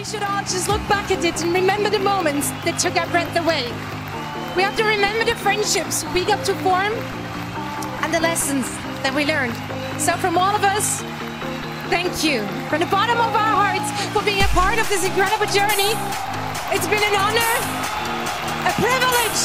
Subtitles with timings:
[0.00, 3.04] we should all just look back at it and remember the moments that took our
[3.12, 3.68] breath away.
[4.56, 6.96] We have to remember the friendships we got to form
[8.00, 8.64] and the lessons
[9.04, 9.52] that we learned.
[10.00, 11.04] So, from all of us,
[11.92, 12.40] thank you
[12.72, 15.92] from the bottom of our hearts for being a part of this incredible journey.
[16.72, 17.52] It's been an honor,
[18.64, 19.40] a privilege,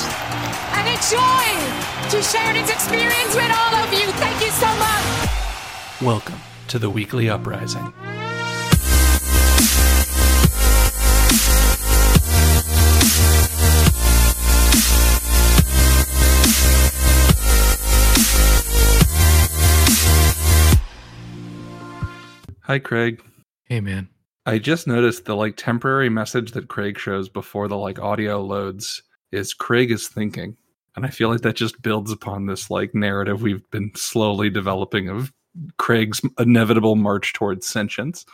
[0.79, 1.47] and a joy
[2.15, 4.07] to share this experience with all of you.
[4.23, 5.03] Thank you so much.
[5.99, 6.39] Welcome
[6.71, 7.91] to the weekly uprising.
[22.67, 23.21] Hi, Craig.
[23.65, 24.09] Hey, man.
[24.47, 29.03] I just noticed the like temporary message that Craig shows before the like audio loads
[29.31, 30.57] is Craig is thinking.
[30.95, 35.09] And I feel like that just builds upon this like narrative we've been slowly developing
[35.09, 35.31] of
[35.77, 38.25] Craig's inevitable march towards sentience.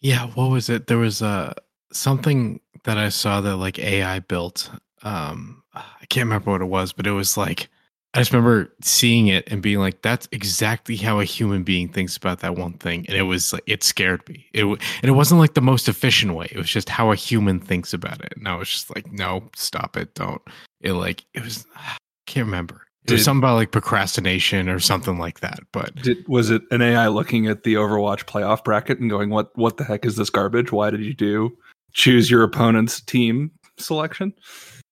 [0.00, 0.88] Yeah, what was it?
[0.88, 1.54] There was uh
[1.92, 4.68] something that I saw that like AI built.
[5.04, 7.68] Um I can't remember what it was, but it was like
[8.18, 12.16] I just remember seeing it and being like, "That's exactly how a human being thinks
[12.16, 14.46] about that one thing," and it was like it scared me.
[14.52, 16.48] It w- and it wasn't like the most efficient way.
[16.50, 19.48] It was just how a human thinks about it, and I was just like, "No,
[19.54, 20.42] stop it, don't."
[20.80, 21.64] It like it was.
[21.76, 21.96] I
[22.26, 22.82] can't remember.
[23.06, 25.60] It was Did- something about like procrastination or something like that.
[25.72, 29.56] But Did, was it an AI looking at the Overwatch playoff bracket and going, "What
[29.56, 30.72] what the heck is this garbage?
[30.72, 31.56] Why did you do
[31.92, 34.34] choose your opponent's team selection?"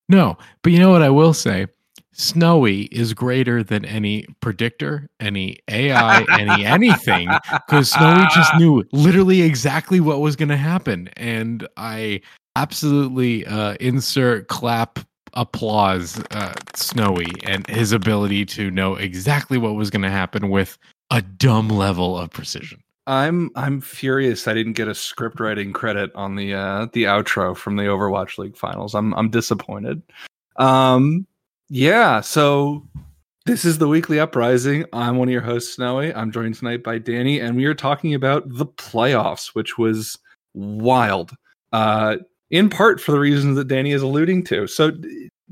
[0.09, 1.67] No, but you know what I will say?
[2.19, 7.29] Snowy is greater than any predictor, any AI, any anything,
[7.67, 11.11] because Snowy just knew literally exactly what was going to happen.
[11.17, 12.23] And I
[12.57, 14.99] absolutely uh, insert clap
[15.35, 20.79] applause uh, Snowy and his ability to know exactly what was going to happen with
[21.11, 22.83] a dumb level of precision.
[23.07, 27.57] I'm I'm furious I didn't get a script writing credit on the uh the outro
[27.57, 28.97] from the Overwatch League finals.
[28.97, 30.03] I'm I'm disappointed.
[30.57, 31.25] Um
[31.69, 32.87] yeah, so
[33.45, 34.85] this is the weekly uprising.
[34.93, 36.15] I'm one of your hosts, Snowy.
[36.15, 40.19] I'm joined tonight by Danny, and we are talking about the playoffs, which was
[40.55, 41.33] wild.
[41.73, 42.17] Uh
[42.51, 44.67] in part for the reasons that Danny is alluding to.
[44.67, 44.93] So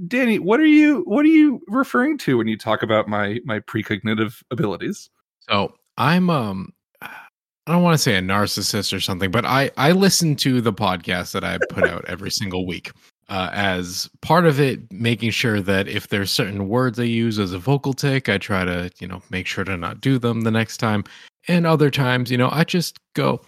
[0.08, 3.60] Danny, what are you what are you referring to when you talk about my my
[3.60, 5.10] precognitive abilities?
[5.40, 6.72] So I'm um
[7.02, 10.72] I don't want to say a narcissist or something, but I I listen to the
[10.72, 12.92] podcast that I put out every single week.
[13.34, 17.52] Uh, as part of it, making sure that if there's certain words I use as
[17.52, 20.52] a vocal tick, I try to you know make sure to not do them the
[20.52, 21.02] next time.
[21.48, 23.40] And other times, you know, I just go,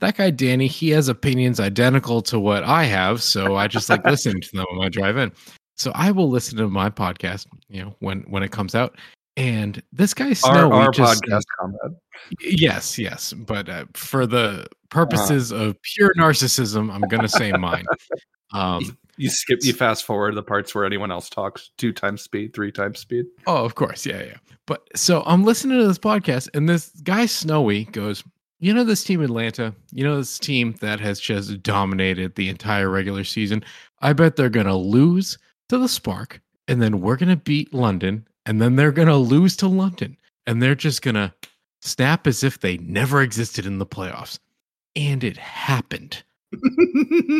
[0.00, 4.02] that guy Danny, he has opinions identical to what I have, so I just like
[4.06, 5.30] listening to them when I drive in.
[5.76, 8.96] So I will listen to my podcast, you know, when when it comes out.
[9.36, 11.42] And this guy Our, our just podcast.
[12.40, 17.84] Yes, yes, but uh, for the purposes of pure narcissism, I'm going to say mine.
[18.54, 22.54] Um, You skip, you fast forward the parts where anyone else talks two times speed,
[22.54, 23.26] three times speed.
[23.46, 24.36] oh, of course, yeah, yeah.
[24.66, 28.24] But so I'm listening to this podcast, and this guy Snowy goes,
[28.60, 29.74] "You know this team Atlanta?
[29.92, 33.64] You know this team that has just dominated the entire regular season?
[34.00, 35.38] I bet they're going to lose
[35.68, 39.16] to the Spark, and then we're going to beat London, and then they're going to
[39.16, 41.32] lose to London, and they're just going to
[41.82, 44.38] snap as if they never existed in the playoffs."
[44.96, 46.22] And it happened.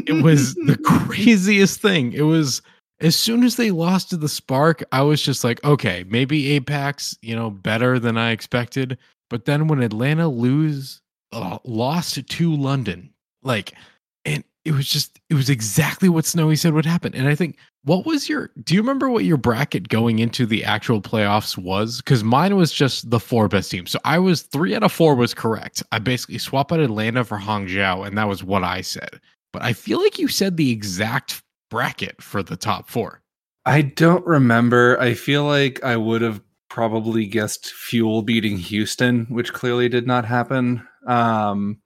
[0.06, 2.12] It was the craziest thing.
[2.12, 2.62] It was
[3.00, 7.16] as soon as they lost to the Spark, I was just like, okay, maybe APAC,
[7.22, 8.98] you know, better than I expected.
[9.30, 11.00] But then when Atlanta lose
[11.32, 13.75] uh, lost to London, like,
[14.25, 17.14] and it was just it was exactly what Snowy said would happen.
[17.14, 20.65] And I think what was your do you remember what your bracket going into the
[20.65, 21.99] actual playoffs was?
[21.99, 23.91] Because mine was just the four best teams.
[23.91, 25.83] So I was three out of four was correct.
[25.93, 29.21] I basically swapped out Atlanta for Hangzhou, and that was what I said.
[29.53, 33.21] But I feel like you said the exact bracket for the top four.
[33.67, 35.00] I don't remember.
[35.00, 40.25] I feel like I would have probably guessed Fuel beating Houston, which clearly did not
[40.25, 40.87] happen.
[41.06, 41.78] Um,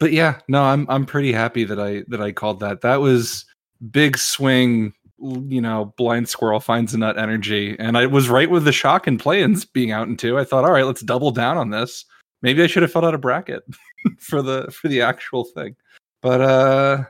[0.00, 2.80] but yeah, no, I'm I'm pretty happy that I that I called that.
[2.80, 3.44] That was
[3.90, 4.94] big swing.
[5.22, 9.06] You know, blind squirrel finds a nut energy, and I was right with the shock
[9.06, 10.38] and play-ins being out in two.
[10.38, 12.04] I thought, all right, let's double down on this.
[12.42, 13.62] Maybe I should have filled out a bracket
[14.18, 15.76] for the for the actual thing.
[16.20, 17.04] But uh,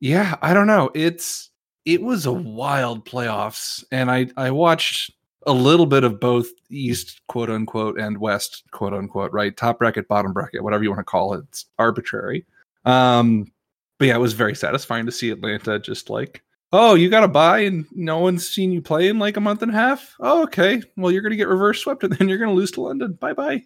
[0.00, 0.90] yeah, I don't know.
[0.94, 1.48] It's
[1.88, 5.10] it was a wild playoffs and i i watched
[5.46, 10.06] a little bit of both east quote unquote and west quote unquote right top bracket
[10.06, 12.44] bottom bracket whatever you want to call it it's arbitrary
[12.84, 13.50] um
[13.98, 16.42] but yeah it was very satisfying to see atlanta just like
[16.72, 19.62] oh you got to buy and no one's seen you play in like a month
[19.62, 20.14] and a half?
[20.20, 20.82] Oh okay.
[20.96, 23.12] Well you're gonna get reverse swept and then you're gonna lose to london.
[23.14, 23.62] Bye bye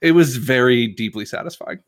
[0.00, 1.80] it was very deeply satisfying.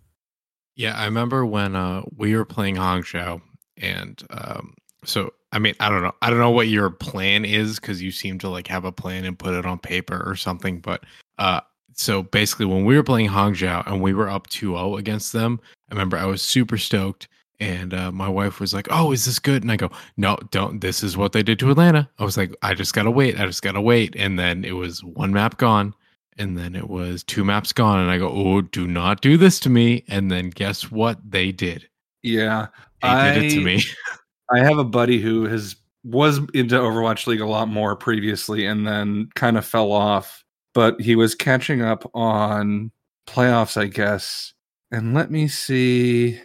[0.76, 3.40] Yeah, I remember when uh, we were playing Hangzhou
[3.78, 4.74] and um,
[5.04, 6.12] so I mean I don't know.
[6.22, 9.24] I don't know what your plan is because you seem to like have a plan
[9.24, 11.04] and put it on paper or something, but
[11.38, 11.60] uh,
[11.94, 15.60] so basically when we were playing Hangzhou and we were up 2-0 against them,
[15.90, 17.28] I remember I was super stoked
[17.62, 20.80] and uh, my wife was like, "Oh, is this good?" And I go, "No, don't.
[20.80, 23.38] This is what they did to Atlanta." I was like, "I just gotta wait.
[23.38, 25.94] I just gotta wait." And then it was one map gone,
[26.36, 29.60] and then it was two maps gone, and I go, "Oh, do not do this
[29.60, 31.88] to me!" And then guess what they did?
[32.24, 32.66] Yeah,
[33.00, 33.80] They I, did it to me.
[34.50, 38.84] I have a buddy who has was into Overwatch League a lot more previously, and
[38.84, 40.42] then kind of fell off.
[40.74, 42.90] But he was catching up on
[43.28, 44.52] playoffs, I guess.
[44.90, 46.40] And let me see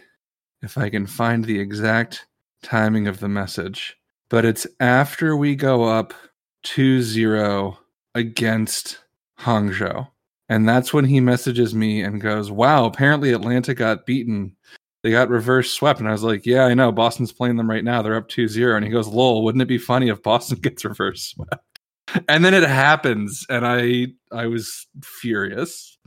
[0.62, 2.26] if I can find the exact
[2.62, 3.96] timing of the message.
[4.30, 6.12] But it's after we go up
[6.64, 7.78] 2 0
[8.14, 8.98] against
[9.38, 10.08] Hangzhou.
[10.48, 14.54] And that's when he messages me and goes, Wow, apparently Atlanta got beaten.
[15.02, 16.00] They got reverse swept.
[16.00, 16.90] And I was like, Yeah, I know.
[16.92, 18.02] Boston's playing them right now.
[18.02, 18.76] They're up 2 0.
[18.76, 21.54] And he goes, Lol, wouldn't it be funny if Boston gets reverse swept?
[22.28, 23.46] And then it happens.
[23.50, 25.97] And I I was furious.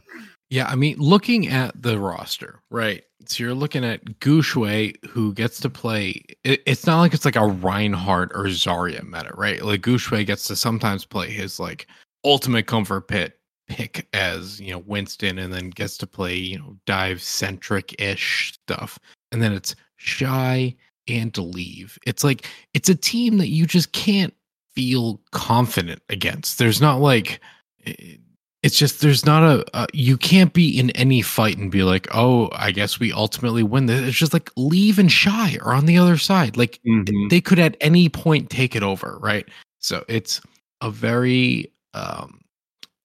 [0.52, 3.04] Yeah, I mean, looking at the roster, right?
[3.26, 6.26] So you're looking at Guxue, who gets to play.
[6.44, 9.64] It, it's not like it's like a Reinhardt or Zarya meta, right?
[9.64, 11.88] Like Guxue gets to sometimes play his like
[12.26, 13.40] ultimate comfort pit
[13.70, 18.52] pick as you know Winston, and then gets to play you know dive centric ish
[18.52, 19.00] stuff,
[19.32, 20.76] and then it's shy
[21.08, 21.98] and leave.
[22.06, 24.34] It's like it's a team that you just can't
[24.76, 26.60] feel confident against.
[26.60, 27.40] There's not like.
[27.80, 28.20] It,
[28.64, 32.08] it's just there's not a uh, you can't be in any fight and be like
[32.14, 34.02] oh i guess we ultimately win this.
[34.02, 36.58] It's just like leave and shy or on the other side.
[36.58, 37.30] Like Mhm.
[37.30, 39.48] they could at any point take it over right?
[39.80, 40.42] So it's
[40.82, 42.40] a very um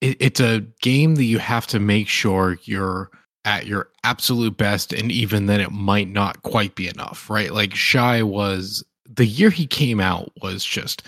[0.03, 3.11] it, it's a game that you have to make sure you're
[3.47, 7.53] at your absolute best and even then it might not quite be enough right?
[7.53, 11.03] Like shy was the year he came out was just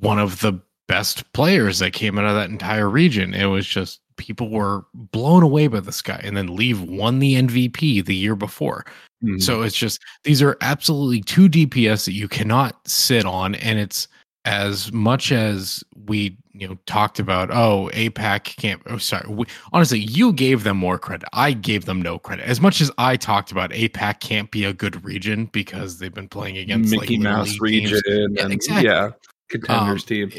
[0.00, 4.00] one of the best players that came out of that entire region it was just
[4.16, 8.34] people were blown away by this guy and then leave won the mvp the year
[8.34, 8.84] before
[9.24, 9.42] Mhm.
[9.42, 14.06] so it's just these are absolutely two DPS that you cannot sit on, and it's
[14.44, 17.50] as much as we you know talked about.
[17.50, 18.80] Oh, APAC can't.
[18.86, 19.28] Oh, sorry.
[19.28, 21.28] We, honestly, you gave them more credit.
[21.32, 22.46] I gave them no credit.
[22.46, 26.28] As much as I talked about APAC can't be a good region because they've been
[26.28, 28.00] playing against like, Mickey Little Mouse region.
[28.06, 28.88] Yeah, and, exactly.
[28.88, 29.10] Yeah,
[29.50, 30.30] contenders Um, team.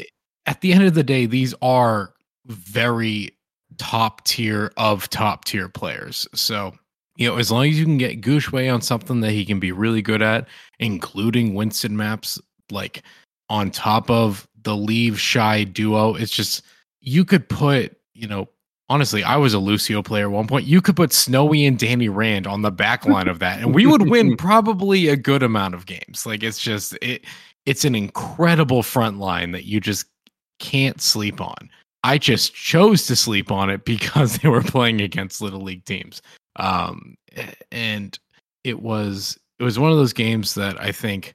[0.50, 2.12] At the end of the day, these are
[2.46, 3.30] very
[3.78, 6.26] top tier of top tier players.
[6.34, 6.74] So,
[7.14, 9.70] you know, as long as you can get Guxue on something that he can be
[9.70, 10.48] really good at,
[10.80, 12.36] including Winston maps,
[12.68, 13.04] like
[13.48, 16.62] on top of the leave shy duo, it's just
[17.00, 18.48] you could put, you know,
[18.88, 20.66] honestly, I was a Lucio player at one point.
[20.66, 23.86] You could put Snowy and Danny Rand on the back line of that, and we
[23.86, 26.26] would win probably a good amount of games.
[26.26, 27.24] Like it's just it
[27.66, 30.06] it's an incredible front line that you just
[30.60, 31.70] can't sleep on.
[32.04, 36.22] I just chose to sleep on it because they were playing against little league teams.
[36.56, 37.16] Um
[37.72, 38.18] and
[38.64, 41.34] it was it was one of those games that I think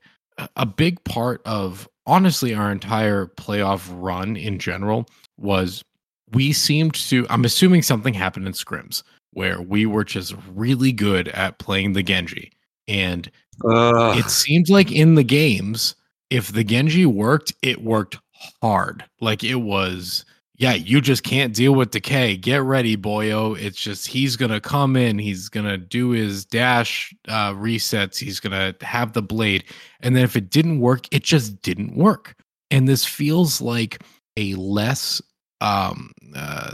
[0.56, 5.08] a- big part of honestly our entire playoff run in general
[5.38, 5.84] was
[6.32, 11.28] we seemed to I'm assuming something happened in scrims where we were just really good
[11.30, 12.52] at playing the Genji
[12.88, 13.30] and
[13.64, 15.96] it seemed like in the games,
[16.30, 18.18] if the Genji worked, it worked
[18.62, 19.04] hard.
[19.22, 20.26] Like it was,
[20.58, 22.38] yeah, you just can't deal with decay.
[22.38, 23.60] Get ready, boyo.
[23.60, 28.76] It's just he's gonna come in, he's gonna do his dash uh, resets, he's gonna
[28.82, 29.66] have the blade,
[30.02, 32.36] and then if it didn't work, it just didn't work.
[32.72, 34.02] And this feels like
[34.38, 35.22] a less
[35.62, 36.74] um uh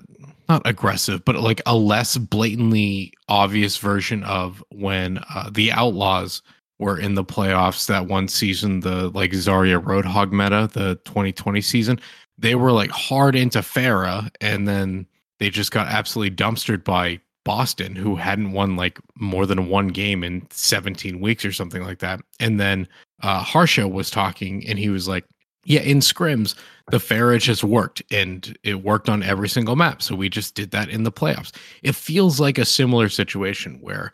[0.50, 6.42] not aggressive but like a less blatantly obvious version of when uh, the outlaws
[6.82, 12.00] were in the playoffs that one season, the like Zarya Roadhog meta, the 2020 season.
[12.40, 15.06] They were like hard into Pharah, and then
[15.40, 20.24] they just got absolutely dumpstered by Boston, who hadn't won like more than one game
[20.24, 22.20] in 17 weeks or something like that.
[22.40, 22.88] And then
[23.22, 25.26] uh, Harsha was talking, and he was like,
[25.64, 26.56] "Yeah, in scrims,
[26.90, 30.02] the Pharah just worked, and it worked on every single map.
[30.02, 31.52] So we just did that in the playoffs.
[31.84, 34.14] It feels like a similar situation where."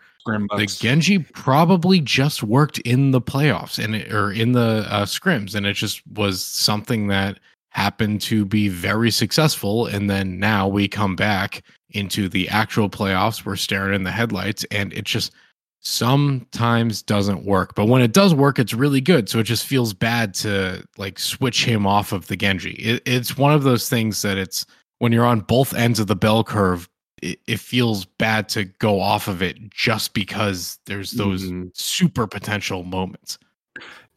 [0.57, 5.55] the Genji probably just worked in the playoffs and it, or in the uh, scrims,
[5.55, 7.39] and it just was something that
[7.69, 9.85] happened to be very successful.
[9.85, 13.45] And then now we come back into the actual playoffs.
[13.45, 15.31] We're staring in the headlights, and it just
[15.87, 17.75] sometimes doesn't work.
[17.75, 19.29] But when it does work, it's really good.
[19.29, 22.71] So it just feels bad to like switch him off of the Genji.
[22.73, 24.65] It, it's one of those things that it's
[24.99, 26.89] when you're on both ends of the bell curve
[27.23, 31.75] it, it feels bad to go off of it just because there's those Mhm.
[31.75, 33.39] super potential moments.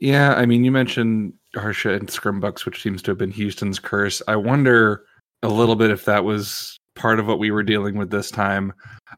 [0.00, 4.20] Yeah, I mean, you mentioned Harsha and Scrimbucks, which seems to have been Houston's curse.
[4.28, 5.04] I wonder
[5.42, 8.72] a little bit if that was part of what we were dealing with this time.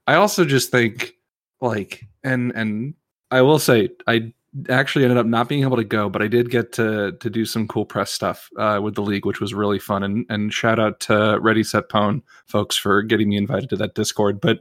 [0.06, 1.14] I also just think,
[1.60, 2.94] like, and and
[3.30, 4.32] I will say, I
[4.68, 7.44] actually ended up not being able to go, but I did get to to do
[7.44, 10.02] some cool press stuff uh, with the league, which was really fun.
[10.02, 13.94] And and shout out to Ready Set Pone folks for getting me invited to that
[13.94, 14.40] Discord.
[14.40, 14.60] But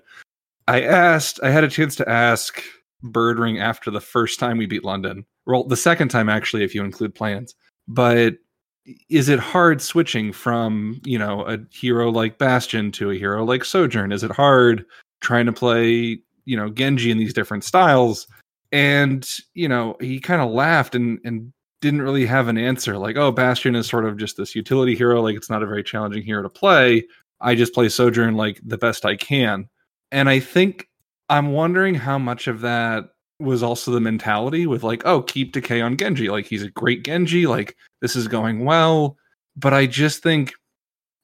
[0.68, 2.64] I asked, I had a chance to ask
[3.04, 5.26] Birdring after the first time we beat London.
[5.46, 7.56] Well, the second time actually, if you include plans.
[7.88, 8.36] But
[9.10, 13.66] is it hard switching from you know a hero like Bastion to a hero like
[13.66, 14.12] Sojourn?
[14.12, 14.86] Is it hard
[15.20, 18.28] trying to play you know Genji in these different styles?
[18.72, 22.98] And you know he kind of laughed and and didn't really have an answer.
[22.98, 25.22] Like, oh, Bastion is sort of just this utility hero.
[25.22, 27.06] Like, it's not a very challenging hero to play.
[27.42, 29.68] I just play Sojourn like the best I can.
[30.12, 30.88] And I think
[31.28, 33.06] I'm wondering how much of that
[33.40, 36.30] was also the mentality with like, oh, keep decay on Genji.
[36.30, 37.48] Like he's a great Genji.
[37.48, 39.18] Like this is going well.
[39.56, 40.54] But I just think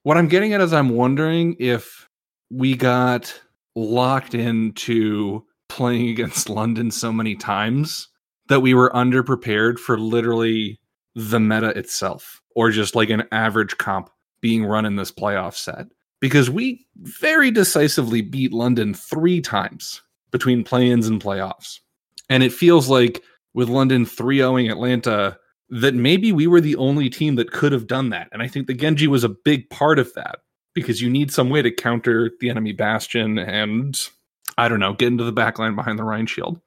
[0.04, 2.08] what I'm getting at is I'm wondering if
[2.50, 3.40] we got
[3.78, 8.08] locked into playing against London so many times
[8.48, 10.80] that we were underprepared for literally
[11.16, 14.10] the meta itself or just like an average comp
[14.42, 15.86] being run in this playoff set
[16.20, 21.80] because we very decisively beat London three times between play ins and playoffs.
[22.30, 25.38] And it feels like with London 3 0ing Atlanta,
[25.70, 28.30] that maybe we were the only team that could have done that.
[28.32, 30.40] And I think the Genji was a big part of that
[30.78, 34.00] because you need some way to counter the enemy bastion and,
[34.60, 36.62] I don't know, get into the backline behind the Rein shield.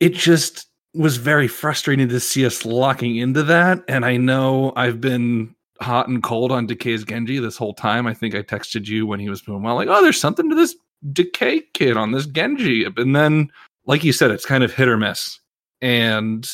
[0.00, 3.84] It just was very frustrating to see us locking into that.
[3.88, 8.06] And I know I've been hot and cold on Decay's Genji this whole time.
[8.06, 10.56] I think I texted you when he was doing well, like, oh, there's something to
[10.56, 10.74] this
[11.12, 12.86] Decay kid on this Genji.
[12.96, 13.50] And then,
[13.84, 15.38] like you said, it's kind of hit or miss.
[15.82, 16.50] And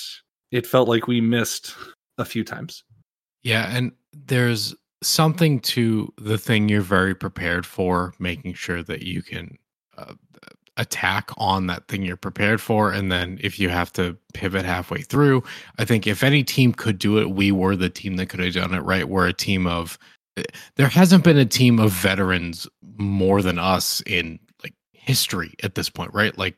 [0.50, 1.76] it felt like we missed
[2.18, 2.82] a few times.
[3.44, 3.68] Yeah.
[3.70, 9.58] And there's something to the thing you're very prepared for, making sure that you can
[9.98, 10.14] uh,
[10.76, 12.92] attack on that thing you're prepared for.
[12.92, 15.42] And then if you have to pivot halfway through,
[15.78, 18.54] I think if any team could do it, we were the team that could have
[18.54, 19.08] done it right.
[19.08, 19.98] We're a team of,
[20.36, 20.44] eh,
[20.76, 22.66] there hasn't been a team of veterans
[22.96, 26.36] more than us in like history at this point, right?
[26.38, 26.56] Like,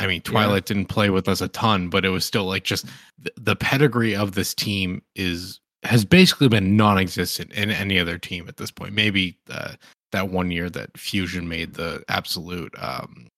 [0.00, 0.74] I mean, Twilight yeah.
[0.74, 2.86] didn't play with us a ton, but it was still like just
[3.18, 8.48] the, the pedigree of this team is has basically been non-existent in any other team
[8.48, 8.94] at this point.
[8.94, 9.74] Maybe uh,
[10.12, 13.28] that one year that Fusion made the absolute um,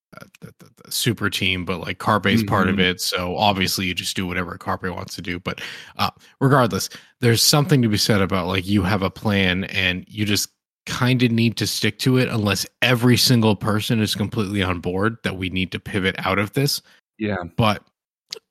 [0.40, 2.48] the, the, the, super team, but like Carpe is mm-hmm.
[2.48, 2.84] part of mm-hmm.
[2.84, 3.00] it.
[3.00, 5.38] So obviously you just do whatever Carpe wants to do.
[5.38, 5.60] But
[5.96, 6.10] uh,
[6.40, 6.88] regardless,
[7.20, 10.50] there's something to be said about like you have a plan and you just
[10.86, 15.16] kind of need to stick to it unless every single person is completely on board
[15.24, 16.80] that we need to pivot out of this.
[17.18, 17.42] Yeah.
[17.56, 17.82] But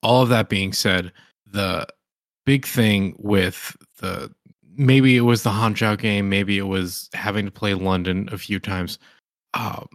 [0.03, 1.11] all of that being said,
[1.45, 1.87] the
[2.45, 4.31] big thing with the
[4.77, 8.59] maybe it was the Hangzhou game, maybe it was having to play London a few
[8.59, 8.99] times.
[9.53, 9.87] Um,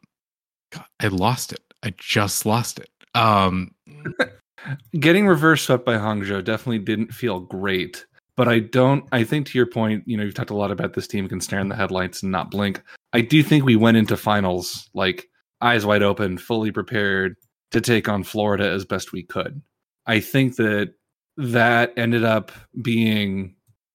[0.73, 1.61] God, I lost it.
[1.83, 2.91] I just lost it.
[3.15, 3.75] Um,
[4.99, 8.05] Getting reverse swept by Hangzhou definitely didn't feel great.
[8.37, 9.05] But I don't.
[9.13, 11.41] I think to your point, you know, you've talked a lot about this team can
[11.41, 12.83] stare in the headlights and not blink.
[13.13, 15.29] I do think we went into finals like
[15.61, 17.37] eyes wide open, fully prepared
[17.73, 19.61] to take on Florida as best we could.
[20.07, 20.95] I think that
[21.37, 23.55] that ended up being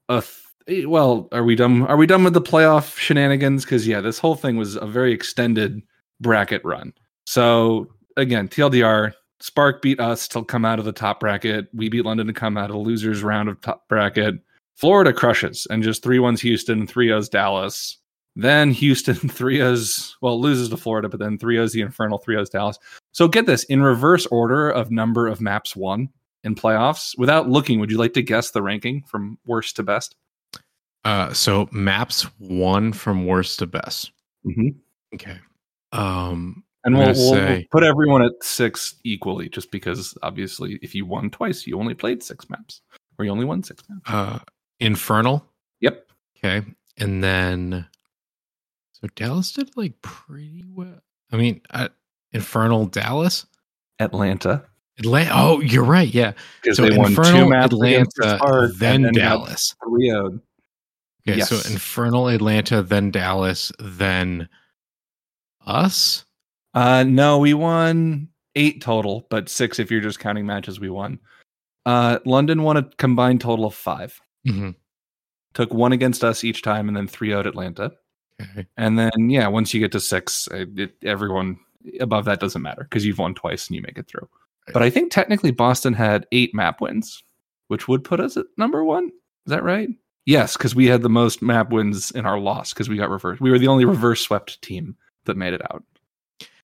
[0.10, 1.28] a th- eh, well.
[1.32, 1.84] Are we done?
[1.84, 3.64] Are we done with the playoff shenanigans?
[3.64, 5.82] Because yeah, this whole thing was a very extended
[6.20, 6.94] bracket run.
[7.26, 7.88] So
[8.18, 11.68] again, TLDR, Spark beat us to come out of the top bracket.
[11.74, 14.36] We beat London to come out of the losers round of top bracket.
[14.76, 17.98] Florida crushes and just three ones Houston, 3 0s Dallas.
[18.36, 22.36] Then Houston 3 0s, well, loses to Florida, but then 3 0s the Infernal, 3
[22.36, 22.78] 0s Dallas.
[23.12, 26.10] So get this in reverse order of number of maps won
[26.46, 27.18] in playoffs.
[27.18, 30.16] Without looking, would you like to guess the ranking from worst to best?
[31.04, 34.12] Uh, so maps won from worst to best.
[34.46, 34.70] Mm-hmm.
[35.16, 35.38] Okay.
[35.92, 41.06] Um, and we'll, we'll, we'll, put everyone at six equally, just because obviously, if you
[41.06, 42.82] won twice, you only played six maps,
[43.18, 44.02] or you only won six maps.
[44.08, 44.40] Uh,
[44.80, 45.46] Infernal.
[45.82, 46.08] Yep.
[46.38, 46.66] Okay,
[46.98, 47.88] and then
[48.92, 51.02] so Dallas did like pretty well.
[51.32, 51.90] I mean, uh,
[52.34, 53.48] Infernal Dallas,
[54.00, 54.66] Atlanta.
[55.00, 55.32] Atlanta.
[55.34, 56.14] Oh, you're right.
[56.14, 56.34] Yeah.
[56.72, 59.76] So they Infernal, Atlanta, then, then Dallas.
[59.86, 60.40] Rio.
[61.28, 61.50] Okay, yes.
[61.50, 64.48] so Infernal, Atlanta, then Dallas, then
[65.66, 66.24] us?
[66.74, 71.20] Uh, no, we won eight total, but six if you're just counting matches we won.
[71.86, 74.70] Uh, London won a combined total of 5 mm-hmm.
[75.54, 77.94] Took one against us each time, and then three out Atlanta.
[78.42, 78.68] Okay.
[78.76, 81.58] And then yeah, once you get to six, it, everyone
[82.02, 84.28] above that doesn't matter because you've won twice and you make it through.
[84.74, 87.24] But I think technically Boston had eight map wins
[87.68, 89.06] which would put us at number one.
[89.06, 89.90] Is that right?
[90.26, 93.42] Yes, because we had the most map wins in our loss because we got reversed.
[93.42, 94.96] We were the only reverse swept team
[95.26, 95.84] that made it out.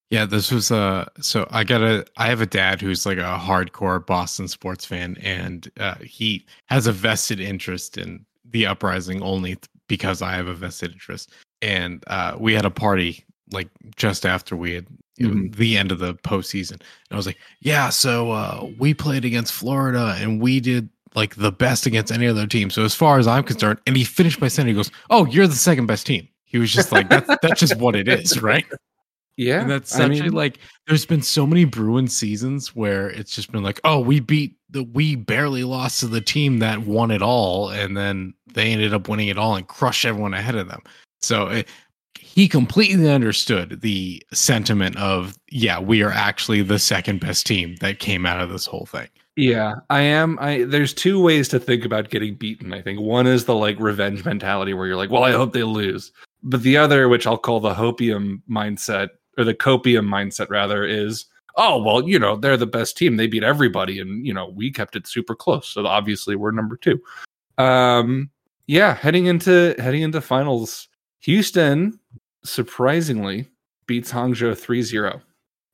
[0.09, 3.39] Yeah, this was uh so I got a I have a dad who's like a
[3.39, 9.55] hardcore Boston sports fan and uh he has a vested interest in the uprising only
[9.55, 11.31] th- because I have a vested interest.
[11.61, 14.87] And uh we had a party like just after we had
[15.19, 15.55] Mhm.
[15.55, 16.71] the end of the postseason.
[16.73, 21.35] And I was like, Yeah, so uh we played against Florida and we did like
[21.35, 22.69] the best against any other team.
[22.69, 25.47] So as far as I'm concerned, and he finished by saying he goes, Oh, you're
[25.47, 26.27] the second best team.
[26.45, 28.65] He was just like, That's that's just what it is, right?
[29.37, 33.09] Yeah, And that's I such a mean- like there's been so many Bruin seasons where
[33.09, 36.79] it's just been like, oh, we beat the we barely lost to the team that
[36.85, 40.55] won it all, and then they ended up winning it all and crushed everyone ahead
[40.55, 40.81] of them.
[41.21, 41.67] So it,
[42.33, 47.99] he completely understood the sentiment of, yeah, we are actually the second best team that
[47.99, 49.09] came out of this whole thing.
[49.35, 50.37] Yeah, I am.
[50.39, 52.73] I there's two ways to think about getting beaten.
[52.73, 55.63] I think one is the like revenge mentality where you're like, well, I hope they
[55.63, 56.11] lose.
[56.43, 61.25] But the other, which I'll call the hopium mindset or the copium mindset rather, is
[61.57, 63.17] oh well, you know they're the best team.
[63.17, 65.67] They beat everybody, and you know we kept it super close.
[65.67, 67.01] So obviously we're number two.
[67.57, 68.29] Um,
[68.67, 70.89] yeah, heading into heading into finals,
[71.21, 71.99] Houston
[72.43, 73.47] surprisingly
[73.87, 75.21] beats Hangzhou 3-0.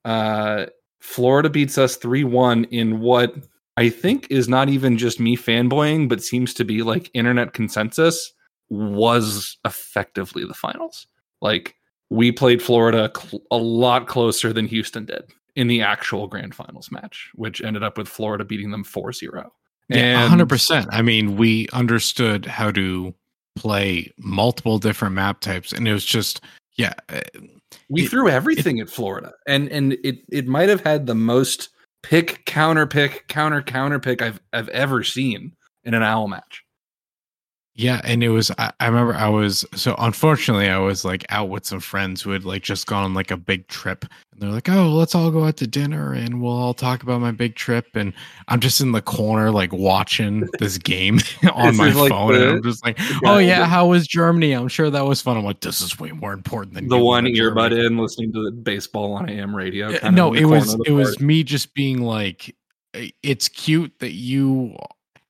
[0.05, 0.65] Uh,
[0.99, 3.35] Florida beats us 3 1 in what
[3.77, 8.33] I think is not even just me fanboying, but seems to be like internet consensus
[8.69, 11.07] was effectively the finals.
[11.41, 11.75] Like,
[12.09, 15.23] we played Florida cl- a lot closer than Houston did
[15.55, 19.51] in the actual grand finals match, which ended up with Florida beating them 4 0.
[19.89, 20.87] Yeah, hundred percent.
[20.91, 23.13] I mean, we understood how to
[23.55, 26.41] play multiple different map types, and it was just
[26.77, 26.93] yeah.
[27.09, 27.21] uh,
[27.89, 31.69] we it- threw everything at Florida, and and it it might have had the most
[32.03, 35.53] pick counter pick counter counter pick I've I've ever seen
[35.83, 36.63] in an owl match.
[37.77, 41.49] Yeah, and it was I, I remember I was so unfortunately I was like out
[41.49, 44.49] with some friends who had like just gone on like a big trip and they're
[44.49, 47.53] like, "Oh, let's all go out to dinner and we'll all talk about my big
[47.53, 48.13] trip." And
[48.47, 51.19] I'm just in the corner like watching this game
[51.53, 54.53] on This my is like phone and I'm just like, "Oh yeah, how was Germany?
[54.53, 57.25] I'm sure that was fun." I'm like, "This is way more important than The one
[57.25, 59.89] earbud Germany." in, listening to the baseball on AM radio.
[59.89, 62.55] Eh, kind no, it was the it was me just being like,
[63.21, 64.75] it's cute that you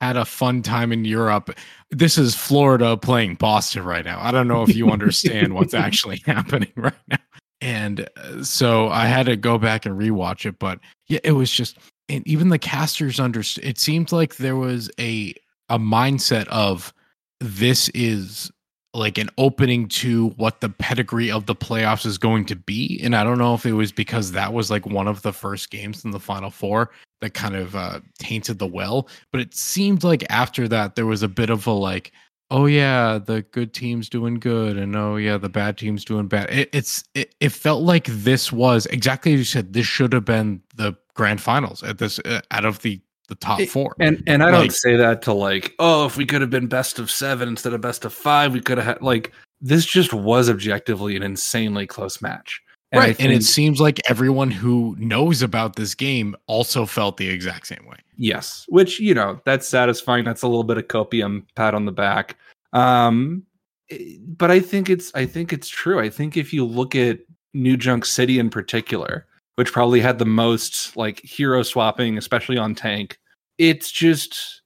[0.01, 1.49] had a fun time in Europe.
[1.91, 4.19] This is Florida playing Boston right now.
[4.21, 7.17] I don't know if you understand what's actually happening right now.
[7.61, 11.51] And uh, so I had to go back and rewatch it, but yeah, it was
[11.51, 13.65] just, and even the casters understood.
[13.65, 15.33] It seemed like there was a
[15.69, 16.93] a mindset of
[17.39, 18.51] this is
[18.93, 22.99] like an opening to what the pedigree of the playoffs is going to be.
[23.03, 25.69] And I don't know if it was because that was like one of the first
[25.69, 26.89] games in the final four
[27.21, 29.09] that kind of uh, tainted the well.
[29.31, 32.11] But it seemed like after that, there was a bit of a like,
[32.51, 36.49] oh yeah, the good team's doing good, and oh yeah, the bad team's doing bad.
[36.49, 39.73] It, it's it, it felt like this was exactly as you said.
[39.73, 43.59] This should have been the grand finals at this uh, out of the the top
[43.63, 43.93] four.
[43.99, 46.67] And and I Like- don't say that to like, oh, if we could have been
[46.67, 49.85] best of seven instead of best of five, we could have had like this.
[49.85, 52.61] Just was objectively an insanely close match,
[52.93, 53.19] I right.
[53.19, 57.85] And it seems like everyone who knows about this game also felt the exact same
[57.85, 57.97] way.
[58.17, 60.23] Yes, which you know that's satisfying.
[60.23, 62.37] That's a little bit of copium pat on the back.
[62.71, 63.43] Um,
[63.89, 65.99] eh, but I think it's I think it's true.
[65.99, 67.19] I think if you look at
[67.53, 72.73] New Junk City in particular, which probably had the most like hero swapping, especially on
[72.73, 73.19] tank,
[73.57, 74.61] it's just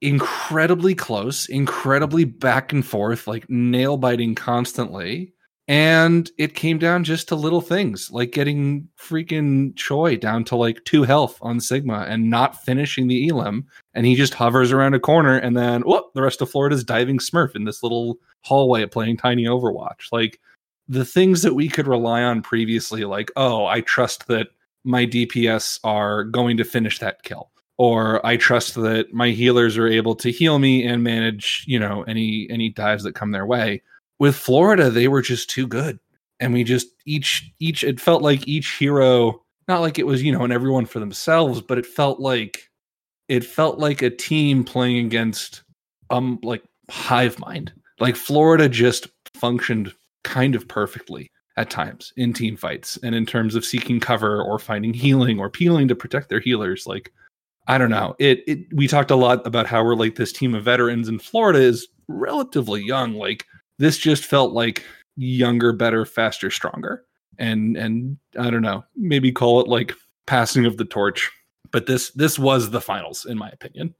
[0.00, 5.34] incredibly close, incredibly back and forth, like nail biting constantly.
[5.68, 10.82] And it came down just to little things like getting freaking Choi down to like
[10.84, 13.66] two health on Sigma and not finishing the Elam.
[13.92, 17.18] And he just hovers around a corner and then, whoop, the rest of Florida's diving
[17.18, 20.10] Smurf in this little hallway playing Tiny Overwatch.
[20.10, 20.40] Like
[20.88, 24.48] the things that we could rely on previously, like, oh, I trust that
[24.84, 27.50] my DPS are going to finish that kill.
[27.76, 32.04] Or I trust that my healers are able to heal me and manage, you know,
[32.04, 33.82] any any dives that come their way
[34.18, 35.98] with Florida, they were just too good.
[36.40, 40.32] And we just each each it felt like each hero, not like it was, you
[40.32, 42.70] know, and everyone for themselves, but it felt like
[43.28, 45.62] it felt like a team playing against
[46.10, 47.72] um like hive mind.
[47.98, 53.56] Like Florida just functioned kind of perfectly at times in team fights and in terms
[53.56, 56.86] of seeking cover or finding healing or peeling to protect their healers.
[56.86, 57.12] Like
[57.66, 58.14] I don't know.
[58.20, 61.20] It it we talked a lot about how we're like this team of veterans and
[61.20, 63.14] Florida is relatively young.
[63.14, 63.44] Like
[63.78, 64.84] this just felt like
[65.16, 67.04] younger, better, faster, stronger.
[67.38, 69.92] And and I don't know, maybe call it like
[70.26, 71.30] passing of the torch.
[71.70, 73.94] But this this was the finals, in my opinion.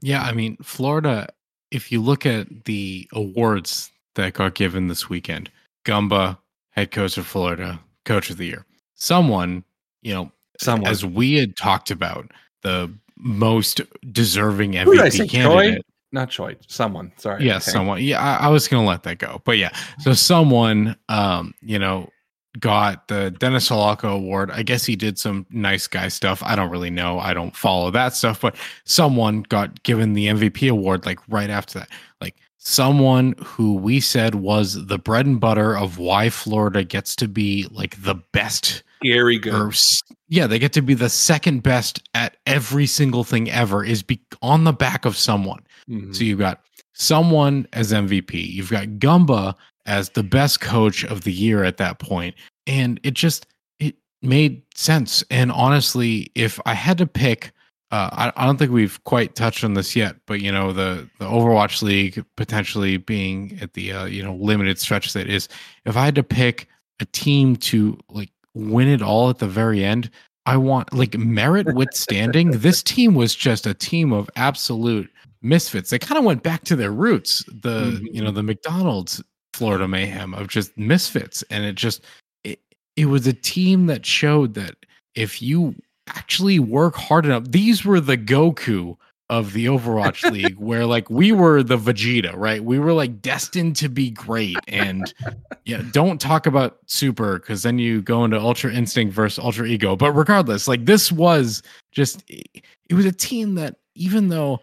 [0.00, 1.28] Yeah, I mean, Florida,
[1.70, 5.50] if you look at the awards that got given this weekend,
[5.84, 6.38] Gumba,
[6.70, 8.66] head coach of Florida, coach of the year.
[8.94, 9.64] Someone,
[10.02, 10.90] you know, Someone.
[10.90, 12.30] as we had talked about,
[12.62, 13.80] the most
[14.12, 15.86] deserving Who did I MVP candidate.
[16.14, 16.56] Not Choi.
[16.68, 17.12] Someone.
[17.16, 17.44] Sorry.
[17.44, 17.70] Yeah, Okay.
[17.72, 18.02] someone.
[18.02, 19.70] Yeah, I, I was gonna let that go, but yeah.
[19.98, 22.08] So someone, um, you know,
[22.60, 24.50] got the Dennis Hawelka Award.
[24.52, 26.40] I guess he did some nice guy stuff.
[26.44, 27.18] I don't really know.
[27.18, 31.80] I don't follow that stuff, but someone got given the MVP award like right after
[31.80, 31.88] that.
[32.20, 37.26] Like someone who we said was the bread and butter of why Florida gets to
[37.28, 39.74] be like the best Gary good.
[40.28, 44.20] yeah, they get to be the second best at every single thing ever is be
[44.40, 45.60] on the back of someone.
[45.88, 46.14] Mhm.
[46.14, 46.60] So you've got
[46.94, 49.54] someone as MVP, you've got Gumba
[49.86, 52.34] as the best coach of the year at that point,
[52.66, 53.46] and it just
[53.78, 55.22] it made sense.
[55.30, 57.52] And honestly, if I had to pick,
[57.90, 61.08] uh, I, I don't think we've quite touched on this yet, but you know the
[61.18, 65.48] the Overwatch League potentially being at the uh, you know limited stretch that is,
[65.84, 66.68] if I had to pick
[67.00, 70.10] a team to like win it all at the very end.
[70.46, 72.50] I want like merit withstanding.
[72.52, 75.10] this team was just a team of absolute
[75.44, 75.90] misfits.
[75.90, 77.44] They kind of went back to their roots.
[77.46, 78.14] The Mhm.
[78.14, 82.02] you know the McDonald's Florida mayhem of just misfits, and it just
[82.42, 82.60] it,
[82.96, 84.74] it was a team that showed that
[85.14, 85.74] if you
[86.08, 88.96] actually work hard enough, these were the Goku
[89.30, 92.62] of the Overwatch League, where like we were the Vegeta, right?
[92.62, 95.12] We were like destined to be great, and
[95.64, 99.96] yeah, don't talk about Super because then you go into Ultra Instinct versus Ultra Ego.
[99.96, 104.60] But regardless, like this was just it was a team that even though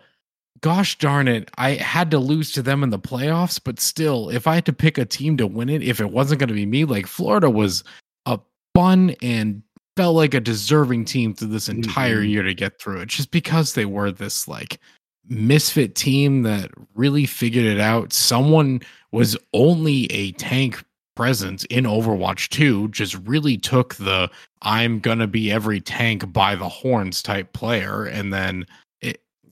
[0.62, 4.48] gosh darn it, I had to lose to them in the playoffs, but still, if
[4.48, 6.66] I had to pick a team to win it, if it wasn't going to be
[6.66, 7.84] me, like Florida was
[8.26, 8.40] a
[8.76, 9.64] fun and
[9.98, 12.30] felt like a deserving team through this entire Mhm.
[12.30, 14.80] year to get through it, just because they were this like
[15.28, 18.14] misfit team that really figured it out.
[18.14, 20.84] Someone was only a tank
[21.16, 24.30] presence in Overwatch 2, just really took the
[24.62, 28.66] I'm gonna be every tank by the horns type player, and then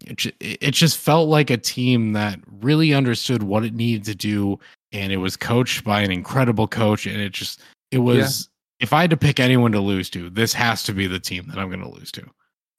[0.06, 4.60] it it, just felt like a team that really understood what it needed to do,
[4.92, 8.50] and it was coached by an incredible coach, and it just it was.
[8.80, 11.46] If I had to pick anyone to lose to, this has to be the team
[11.50, 12.26] that I'm going to lose to.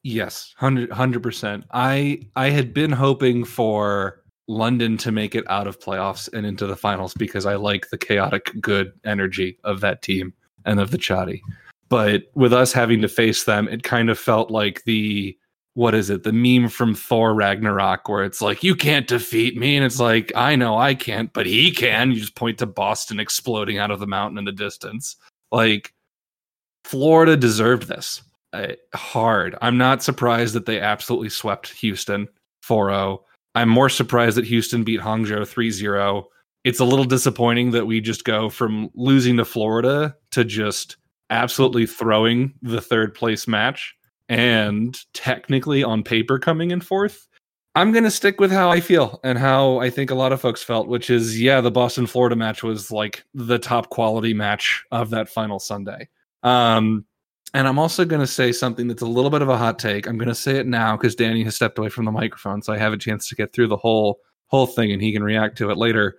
[0.02, 1.64] Yes, 100 100 percent.
[1.72, 6.66] I I had been hoping for London to make it out of playoffs and into
[6.66, 10.32] the finals because I like the chaotic good energy of that team
[10.64, 11.42] and of the Chatty.
[11.88, 15.36] But with us having to face them, it kind of felt like the
[15.80, 16.24] what is it?
[16.24, 20.30] The meme from Thor Ragnarok where it's like you can't defeat me and it's like
[20.36, 22.12] I know I can't, but he can.
[22.12, 25.16] You just point to Boston exploding out of the mountain in the distance.
[25.50, 25.94] Like
[26.84, 28.20] Florida deserved this
[28.52, 29.56] uh, hard.
[29.62, 32.28] I'm not surprised that they absolutely swept Houston
[32.62, 33.24] 4 0.
[33.54, 36.28] I'm more surprised that Houston beat Hangzhou 3 0.
[36.62, 40.98] It's a little disappointing that we just go from losing to Florida to just
[41.30, 43.96] absolutely throwing the third place match
[44.30, 47.26] and technically on paper coming in fourth.
[47.74, 50.40] I'm going to stick with how I feel and how I think a lot of
[50.40, 54.84] folks felt, which is yeah, the Boston Florida match was like the top quality match
[54.90, 56.08] of that final Sunday.
[56.42, 57.04] Um,
[57.52, 60.06] and I'm also going to say something that's a little bit of a hot take.
[60.06, 62.72] I'm going to say it now because Danny has stepped away from the microphone, so
[62.72, 65.58] I have a chance to get through the whole whole thing, and he can react
[65.58, 66.16] to it later.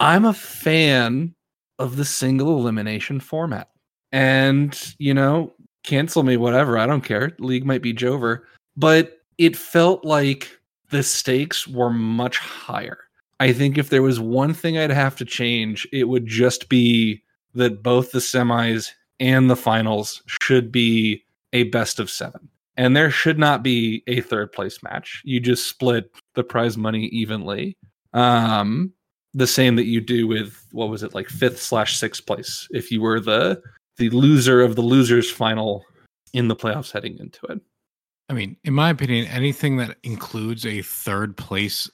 [0.00, 1.34] I'm a fan
[1.78, 3.68] of the single elimination format,
[4.12, 5.54] and you know,
[5.84, 6.76] cancel me, whatever.
[6.76, 7.32] I don't care.
[7.38, 8.40] League might be Jover,
[8.76, 10.58] but it felt like
[10.90, 12.98] the stakes were much higher.
[13.40, 17.22] I think if there was one thing I'd have to change, it would just be
[17.54, 22.48] that both the semis and the finals should be a best of seven.
[22.76, 25.22] And there should not be a third place match.
[25.24, 27.76] You just split the prize money evenly.
[28.12, 28.92] Um,
[29.32, 32.90] the same that you do with what was it like fifth slash sixth place if
[32.90, 33.60] you were the
[33.98, 35.84] the loser of the losers final
[36.32, 37.60] in the playoffs heading into it.
[38.28, 41.90] I mean, in my opinion, anything that includes a third place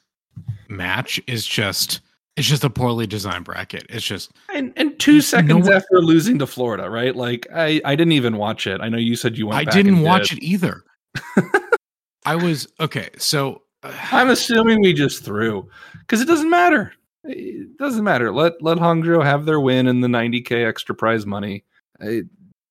[0.69, 2.01] match is just
[2.37, 3.85] it's just a poorly designed bracket.
[3.91, 7.15] It's just And and two seconds one- after losing to Florida, right?
[7.15, 8.81] Like I I didn't even watch it.
[8.81, 9.67] I know you said you went.
[9.69, 10.39] I didn't watch did.
[10.39, 10.85] it either.
[12.27, 13.11] I was okay.
[13.19, 15.69] So uh, I'm assuming we just threw
[16.01, 16.93] because it doesn't matter.
[17.25, 18.33] It doesn't matter.
[18.33, 21.65] Let let Hangzhou have their win and the 90k extra prize money.
[22.01, 22.27] It-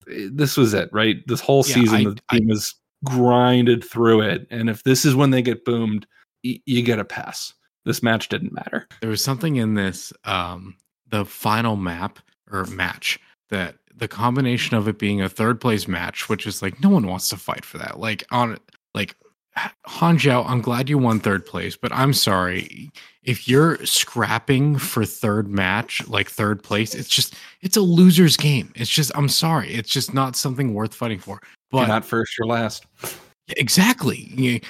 [0.07, 1.17] it- this was it, right?
[1.27, 2.73] This whole Yeah, season, I- the team has
[3.05, 6.05] grinded through it, and if this is when they get boomed,
[6.43, 7.53] y- you get a pass.
[7.85, 8.87] This match didn't matter.
[9.01, 10.75] there was something in this um
[11.07, 12.19] the final map
[12.51, 13.17] or match
[13.49, 17.07] that the combination of it being a third place match which is like no one
[17.07, 18.57] wants to fight for that like on
[18.93, 19.15] like
[19.87, 22.91] Hangzhou, I'm glad you won third place, but I'm sorry.
[23.23, 28.71] If you're scrapping for third match, like third place, it's just it's a loser's game.
[28.75, 29.73] It's just I'm sorry.
[29.73, 31.41] It's just not something worth fighting for.
[31.71, 32.85] But You're not first or last.
[33.57, 34.61] exactly.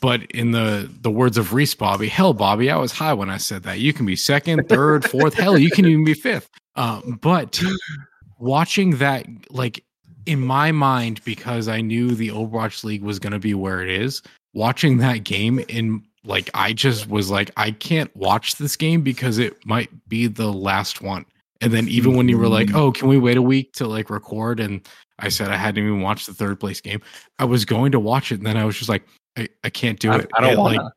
[0.00, 3.36] But in the the words of Reese Bobby, hell, Bobby, I was high when I
[3.36, 3.78] said that.
[3.78, 6.50] You can be second, third, fourth, hell, you can even be fifth.
[6.74, 7.62] Um, but
[8.38, 9.82] watching that, like
[10.26, 13.88] in my mind, because I knew the Overwatch League was going to be where it
[13.88, 14.22] is,
[14.54, 19.38] watching that game in like I just was like, I can't watch this game because
[19.38, 21.24] it might be the last one.
[21.60, 24.10] And then even when you were like, oh, can we wait a week to like
[24.10, 24.60] record?
[24.60, 24.86] And
[25.20, 27.00] I said I hadn't even watched the third place game.
[27.38, 29.06] I was going to watch it, and then I was just like,
[29.38, 30.30] I, I can't do I, it.
[30.34, 30.92] I don't It, want like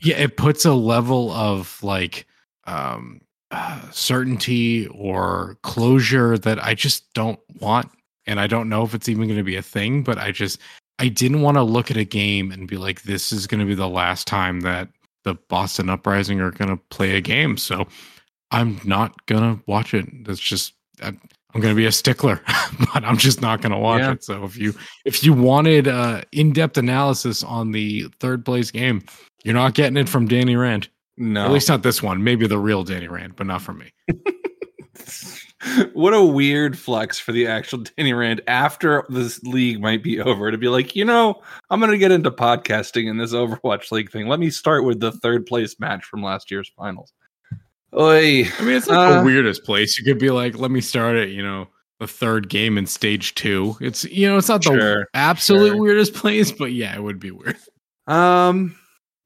[0.00, 2.26] yeah it puts a level of like
[2.64, 7.90] um uh, certainty or closure that i just don't want
[8.28, 10.60] and i don't know if it's even going to be a thing but i just
[11.00, 13.66] i didn't want to look at a game and be like this is going to
[13.66, 14.88] be the last time that
[15.24, 17.86] the boston uprising are going to play a game so
[18.52, 21.20] i'm not going to watch it that's just i'm,
[21.54, 22.40] I'm going to be a stickler
[22.94, 24.12] but i'm just not going to watch Yeah.
[24.12, 24.72] it so if you
[25.04, 29.02] if you wanted uh in-depth analysis on the third place game
[29.44, 30.88] you're not getting it from Danny Rand.
[31.16, 31.44] No.
[31.44, 32.24] At least not this one.
[32.24, 33.92] Maybe the real Danny Rand, but not from me.
[35.92, 40.50] what a weird flex for the actual Danny Rand after this league might be over
[40.50, 44.10] to be like, you know, I'm going to get into podcasting in this Overwatch League
[44.10, 44.28] thing.
[44.28, 47.12] Let me start with the third place match from last year's finals.
[47.98, 48.44] Oi.
[48.44, 49.98] I mean, it's not Uh, the weirdest place.
[49.98, 51.68] You could be like, let me start at, you know,
[52.00, 53.76] the third game in stage two.
[53.80, 55.76] It's, you know, it's not the Sure, absolute sure.
[55.80, 57.56] weirdest place, but yeah, it would be weird.
[58.06, 58.76] Um,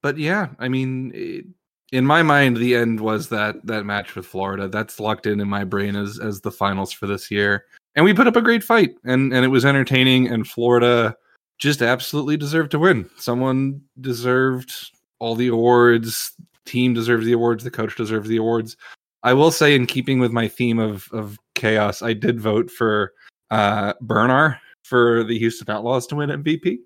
[0.03, 1.45] but yeah, I mean, it,
[1.93, 4.67] in my mind, the end was that that match with Florida.
[4.67, 7.67] That's locked in in my brain as as the finals for this year.
[7.95, 10.29] And we put up a great fight, and and it was entertaining.
[10.29, 11.15] And Florida
[11.59, 13.09] just absolutely deserved to win.
[13.19, 14.73] Someone deserved
[15.19, 16.33] all the awards.
[16.65, 17.63] Team deserves the awards.
[17.63, 18.77] The coach deserves the awards.
[19.23, 23.13] I will say, in keeping with my theme of of chaos, I did vote for
[23.51, 26.79] uh Bernard for the Houston Outlaws to win MVP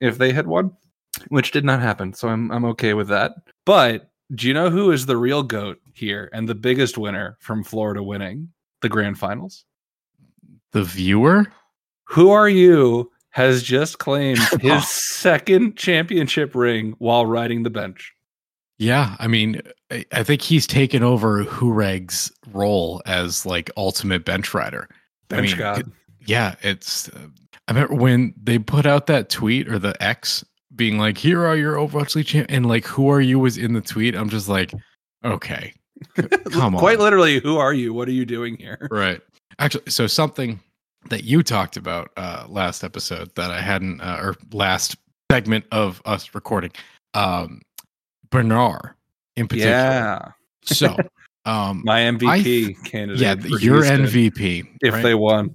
[0.00, 0.72] if they had won
[1.28, 2.12] which did not happen.
[2.12, 3.32] So I'm I'm okay with that.
[3.64, 7.62] But do you know who is the real goat here and the biggest winner from
[7.62, 8.48] Florida winning
[8.82, 9.64] the grand finals?
[10.72, 11.46] The viewer?
[12.04, 18.14] Who are you has just claimed his second championship ring while riding the bench.
[18.78, 19.14] Yeah.
[19.18, 19.60] I mean,
[19.90, 24.88] I, think he's taken over Hureg's role as like ultimate bench rider.
[25.30, 25.92] I mean, god.
[26.24, 27.10] yeah, it's.
[27.10, 27.28] Uh,
[27.68, 30.42] I remember when they put out that tweet or the X
[30.76, 33.72] being like, "Here are your Overwatch League champ," and like, "Who are you?" was in
[33.72, 34.14] the tweet.
[34.14, 34.72] I'm just like,
[35.24, 35.72] okay,
[36.52, 37.92] come on, Quite literally, who are you?
[37.94, 38.86] What are you doing here?
[38.90, 39.20] right?
[39.58, 40.60] Actually, so something
[41.08, 44.96] that you talked about uh, last episode that I hadn't, uh, or last
[45.30, 46.72] segment of us recording,
[47.14, 47.62] um,
[48.30, 48.94] Bernard
[49.36, 49.72] in particular.
[49.72, 50.30] Yeah.
[50.64, 50.96] So,
[51.44, 53.20] um, My MVP candidate.
[53.20, 54.68] yeah, your Houston, MVP.
[54.82, 55.02] If right?
[55.02, 55.54] they won.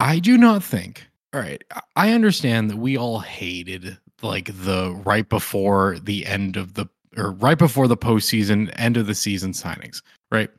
[0.00, 1.06] I do not think.
[1.32, 1.62] All right,
[1.96, 7.32] I understand that we all hated like the right before the end of the or
[7.32, 10.50] right before the postseason, end of the season signings, right?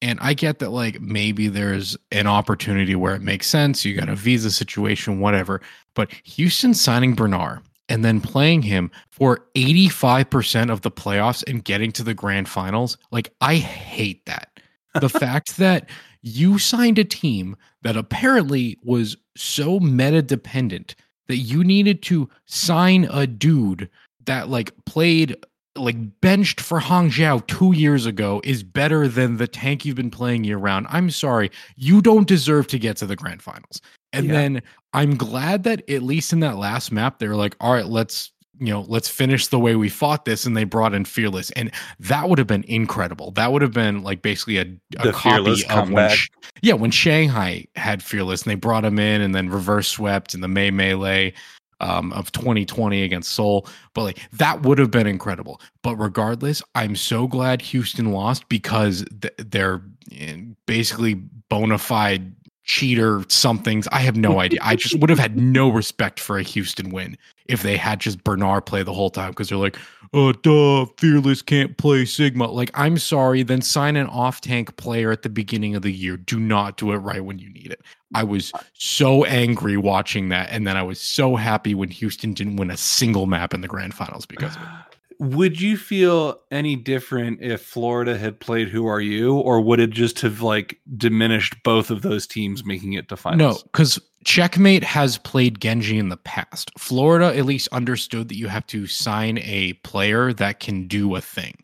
[0.00, 3.84] And I get that like maybe there's an opportunity where it makes sense.
[3.84, 5.60] You got a visa situation, whatever.
[5.94, 11.92] But Houston signing Bernard and then playing him for 85% of the playoffs and getting
[11.92, 14.48] to the grand finals, like I hate that.
[15.00, 15.90] The fact that
[16.22, 20.94] you signed a team that apparently was so meta dependent
[21.28, 23.88] that you needed to sign a dude
[24.26, 25.36] that like played
[25.76, 30.44] like benched for Hangzhou two years ago is better than the tank you've been playing
[30.44, 30.86] year round.
[30.88, 33.80] I'm sorry, you don't deserve to get to the grand finals.
[34.12, 34.32] And Yeah.
[34.32, 37.86] then I'm glad that at least in that last map, they were like, all right,
[37.86, 41.50] let's you know, let's finish the way we fought this, and they brought in Fearless,
[41.52, 43.30] and that would have been incredible.
[43.32, 44.66] That would have been like basically a,
[44.98, 46.10] a copy Fearless of when.
[46.10, 46.30] Sh-
[46.62, 50.40] yeah, when Shanghai had Fearless, and they brought him in, and then reverse swept in
[50.40, 51.34] the May melee
[51.80, 53.66] um, of 2020 against Seoul.
[53.92, 55.60] But like that would have been incredible.
[55.82, 60.36] But regardless, I'm so glad Houston lost because th- they're eh,
[60.66, 63.86] basically bona fide cheater somethings.
[63.88, 64.58] I have no idea.
[64.62, 68.24] I just would have had no respect for a Houston win if they had just
[68.24, 69.76] Bernard play the whole time because they're like,
[70.12, 72.46] oh, duh, Fearless can't play Sigma.
[72.46, 76.16] Like, I'm sorry, then sign an off tank player at the beginning of the year.
[76.16, 77.82] Do not do it right when you need it.
[78.14, 80.50] I was so angry watching that.
[80.50, 83.68] And then I was so happy when Houston didn't win a single map in the
[83.68, 84.68] grand finals because of it.
[85.18, 89.90] Would you feel any different if Florida had played Who Are You, or would it
[89.90, 93.58] just have like diminished both of those teams, making it to finals?
[93.58, 96.70] No, because Checkmate has played Genji in the past.
[96.78, 101.20] Florida at least understood that you have to sign a player that can do a
[101.20, 101.54] thing.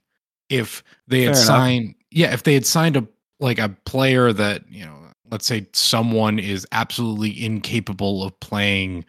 [0.48, 1.46] If they had Fair enough.
[1.46, 3.06] signed, yeah, if they had signed a
[3.38, 4.96] like a player that you know,
[5.30, 9.04] let's say someone is absolutely incapable of playing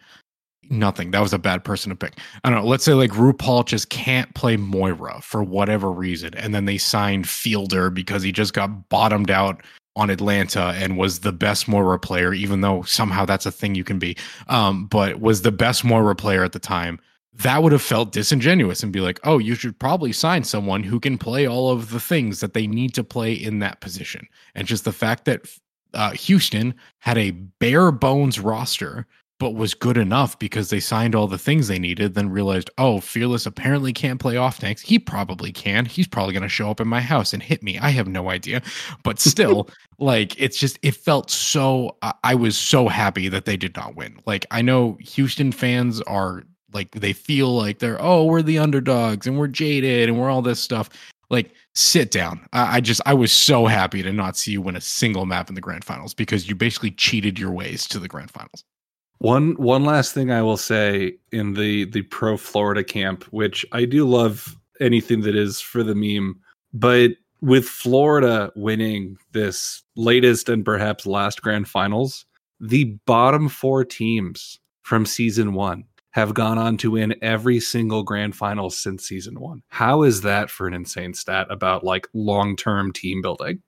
[0.72, 1.10] nothing.
[1.10, 2.18] That was a bad person to pick.
[2.42, 2.68] I don't know.
[2.68, 7.28] Let's say like RuPaul just can't play Moira for whatever reason, and then they signed
[7.28, 9.62] Fielder because he just got bottomed out
[9.94, 13.84] on Atlanta and was the best Moira player, even though somehow that's a thing you
[13.84, 14.16] can be.
[14.48, 16.98] Um, but was the best Moira player at the time.
[17.34, 21.00] That would have felt disingenuous and be like, oh, you should probably sign someone who
[21.00, 24.26] can play all of the things that they need to play in that position.
[24.54, 25.46] And just the fact that
[25.94, 29.06] uh, Houston had a bare bones roster
[29.42, 33.00] but was good enough because they signed all the things they needed, then realized, oh,
[33.00, 34.80] Fearless apparently can't play off tanks.
[34.80, 35.84] He probably can.
[35.84, 37.76] He's probably going to show up in my house and hit me.
[37.80, 38.62] I have no idea.
[39.02, 43.56] But still, like, it's just, it felt so, I- I was so happy that they
[43.56, 44.20] did not win.
[44.26, 49.26] Like, I know Houston fans are like, they feel like they're, oh, we're the underdogs
[49.26, 50.88] and we're jaded and we're all this stuff.
[51.30, 52.46] Like, sit down.
[52.52, 55.48] I, I just, I was so happy to not see you win a single map
[55.48, 58.62] in the grand finals because you basically cheated your ways to the grand finals.
[59.22, 63.84] One one last thing I will say in the the pro Florida camp, which I
[63.84, 66.40] do love anything that is for the meme,
[66.74, 72.26] but with Florida winning this latest and perhaps last grand finals,
[72.58, 78.34] the bottom four teams from season one have gone on to win every single grand
[78.34, 79.62] final since season one.
[79.68, 83.62] How is that for an insane stat about like long term team building?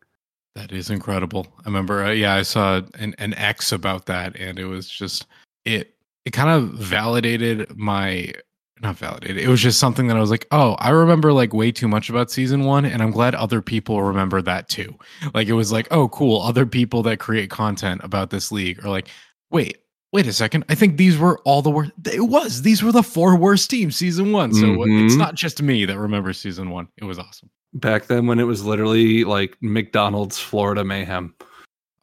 [0.56, 1.46] That is incredible.
[1.60, 5.26] I remember, uh, yeah, I saw an, an X about that, and it was just
[5.64, 5.94] it.
[6.24, 8.32] It kind of validated my
[8.80, 9.38] not validated.
[9.38, 12.10] It was just something that I was like, oh, I remember like way too much
[12.10, 14.94] about season one, and I'm glad other people remember that too.
[15.32, 16.42] Like it was like, oh, cool.
[16.42, 19.08] Other people that create content about this league are like,
[19.50, 19.78] wait,
[20.12, 20.64] wait a second.
[20.68, 21.92] I think these were all the worst.
[22.12, 22.62] It was.
[22.62, 24.52] These were the four worst teams season one.
[24.52, 25.18] So it's Mhm.
[25.18, 26.88] not just me that remembers season one.
[26.98, 27.50] It was awesome.
[27.74, 31.34] Back then when it was literally like McDonald's Florida mayhem.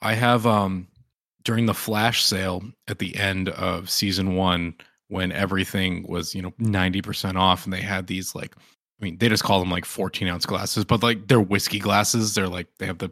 [0.01, 0.87] I have um
[1.43, 4.73] during the flash sale at the end of season one
[5.07, 9.27] when everything was you know 90% off and they had these like i mean they
[9.29, 12.85] just call them like 14 ounce glasses but like they're whiskey glasses they're like they
[12.85, 13.11] have the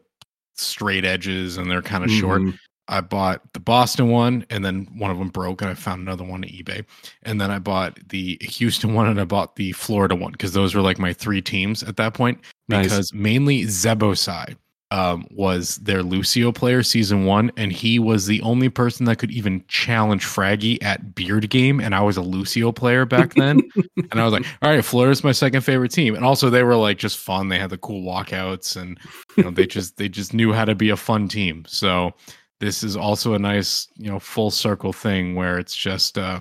[0.56, 2.58] straight edges and they're kind of short Mhm.
[2.88, 6.24] i bought the boston one and then one of them broke and i found another
[6.24, 6.86] one on ebay
[7.24, 10.76] and then i bought the houston one and i bought the florida one because those
[10.76, 12.84] were like my three teams at that point Nice.
[12.86, 14.56] because mainly Zebbosai
[14.92, 19.30] um, was their Lucio player season one, and he was the only person that could
[19.32, 23.60] even challenge Fraggy at Beard Game, and I was a Lucio player back then,
[24.12, 26.76] and I was like, all right, Florida's my second favorite team, and also they were
[26.76, 27.50] like just fun.
[27.50, 29.00] They had the cool walkouts, and
[29.38, 31.66] you know they just they just knew how to be a fun team.
[31.68, 32.12] So
[32.60, 36.40] this is also a nice you know full circle thing where it's just uh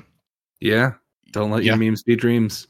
[0.60, 0.92] Yeah.
[1.32, 1.72] Don't let Yeah.
[1.76, 2.66] your memes be dreams.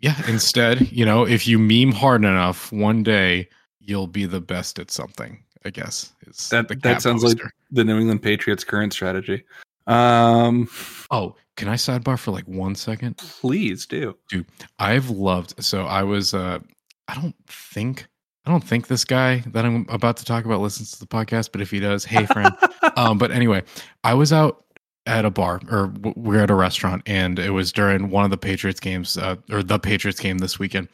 [0.00, 0.16] yeah.
[0.26, 3.48] Instead, you know, if you meme hard enough, one day
[3.88, 5.42] you'll be the best at something.
[5.64, 6.12] I guess
[6.50, 7.38] That that sounds like
[7.72, 9.42] the New England Patriots current strategy.
[9.88, 10.68] Um
[11.10, 13.16] Oh, can I sidebar for like one second?
[13.18, 14.16] please do.
[14.28, 14.46] Dude.
[14.78, 16.60] I've loved so I was uh
[17.08, 18.06] I don't think
[18.46, 21.50] I don't think this guy that I'm about to talk about listens to the podcast,
[21.50, 22.54] but if he does, hey friend.
[22.96, 23.64] um but anyway,
[24.04, 24.64] I was out
[25.06, 28.30] at a bar or we we're at a restaurant and it was during one of
[28.30, 30.88] the Patriots games uh, or the Patriots game this weekend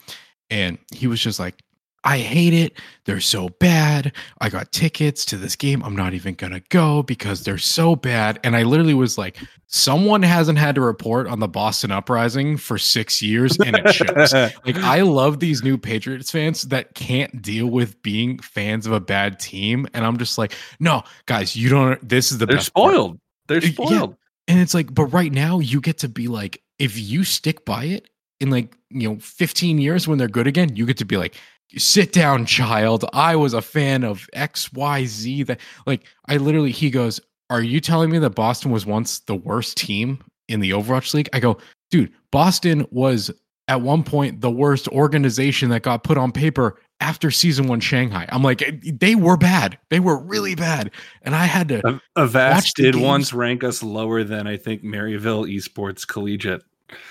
[0.51, 1.64] and he was just like
[2.05, 2.79] I hate it.
[3.07, 4.13] They're so bad.
[4.41, 5.83] I got tickets to this game.
[5.83, 8.39] I'm not even going to go because they're so bad.
[8.45, 9.39] And I literally was like,
[9.69, 14.33] someone hasn't had to report on the Boston uprising for six years and it shows.
[14.65, 19.01] like, I love these new Patriots fans that can't deal with being fans of a
[19.01, 19.89] bad team.
[19.95, 22.07] And I'm just like, no, guys, you don't.
[22.07, 23.19] This is the They're best part." spoiled.
[23.49, 23.71] They're Yeah.
[23.71, 24.17] spoiled.
[24.47, 27.85] And it's like, but right now you get to be like, if you stick by
[27.85, 31.17] it in like, you know, 15 years when they're good again, you get to be
[31.17, 31.35] like,
[31.79, 33.05] sit down, child.
[33.13, 35.47] I was a fan of XYZ.
[35.47, 37.21] That like I literally he goes,
[37.51, 41.29] Are you telling me that Boston was once the worst team in the Overwatch League?
[41.33, 41.59] I go,
[41.91, 43.31] dude, Boston was
[43.69, 48.27] at one point the worst organization that got put on paper after season one Shanghai.
[48.29, 49.79] I'm like, they were bad.
[49.91, 50.91] They were really bad.
[51.23, 53.05] And I had to Avast did games.
[53.05, 56.63] once rank us lower than I think Maryville Esports Collegiate.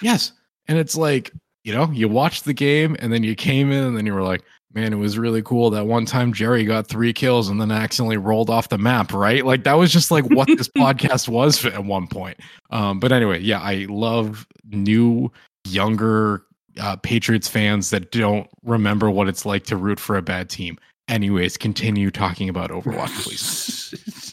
[0.02, 0.32] Yes.
[0.68, 1.32] And it's like,
[1.64, 4.24] you know, you watched the game and then you came in and then you were
[4.24, 4.44] like,
[4.74, 5.70] man, it was really cool.
[5.70, 9.46] That one time Jerry got three kills and then accidentally rolled off the map, right?
[9.46, 12.38] Like that was just like what this podcast was at one point.
[12.72, 15.32] Um, but anyway, yeah, I love new,
[15.66, 16.44] younger
[16.80, 20.78] uh, Patriots fans that don't remember what it's like to root for a bad team.
[21.08, 24.33] Anyways, continue talking about Overwatch, please.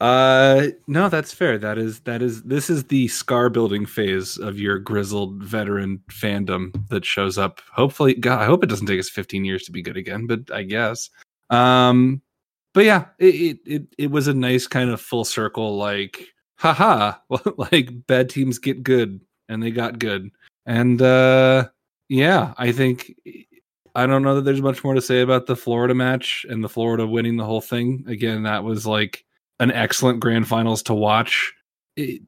[0.00, 1.56] uh no that's fair.
[1.56, 6.72] That is that is this is the scar building phase of your grizzled veteran fandom
[6.88, 7.60] that shows up.
[7.72, 10.40] Hopefully god i hope it doesn't take us 15 years to be good again but
[10.52, 11.10] i guess.
[11.50, 12.20] Um
[12.74, 17.14] but yeah it it it, it was a nice kind of full circle like haha
[17.56, 20.30] like bad teams get good and they got good.
[20.66, 21.68] And uh
[22.10, 23.14] yeah i think
[23.94, 26.68] I don't know that there's much more to say about the Florida match and the
[26.68, 28.04] Florida winning the whole thing.
[28.08, 29.24] Again, that was like
[29.60, 31.52] an excellent grand finals to watch.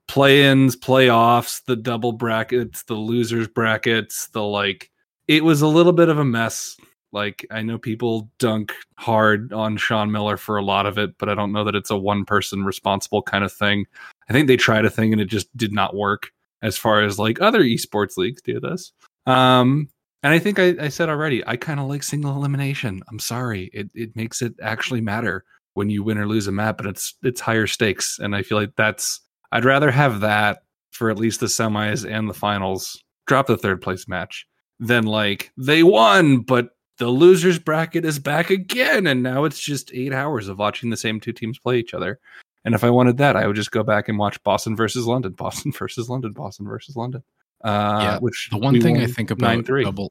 [0.06, 4.90] play-ins, playoffs, the double brackets, the losers brackets, the like
[5.28, 6.76] it was a little bit of a mess.
[7.12, 11.28] Like I know people dunk hard on Sean Miller for a lot of it, but
[11.28, 13.86] I don't know that it's a one person responsible kind of thing.
[14.28, 16.30] I think they tried a thing and it just did not work
[16.62, 18.92] as far as like other esports leagues do this.
[19.26, 19.88] Um
[20.26, 23.00] and I think I, I said already, I kind of like single elimination.
[23.08, 26.80] I'm sorry, it it makes it actually matter when you win or lose a map,
[26.80, 28.18] and it's it's higher stakes.
[28.18, 29.20] And I feel like that's
[29.52, 33.00] I'd rather have that for at least the semis and the finals.
[33.28, 34.44] Drop the third place match
[34.80, 39.94] than like they won, but the losers bracket is back again, and now it's just
[39.94, 42.18] eight hours of watching the same two teams play each other.
[42.64, 45.34] And if I wanted that, I would just go back and watch Boston versus London,
[45.34, 47.22] Boston versus London, Boston versus London.
[47.66, 50.08] Uh, yeah, which the one thing I think about double.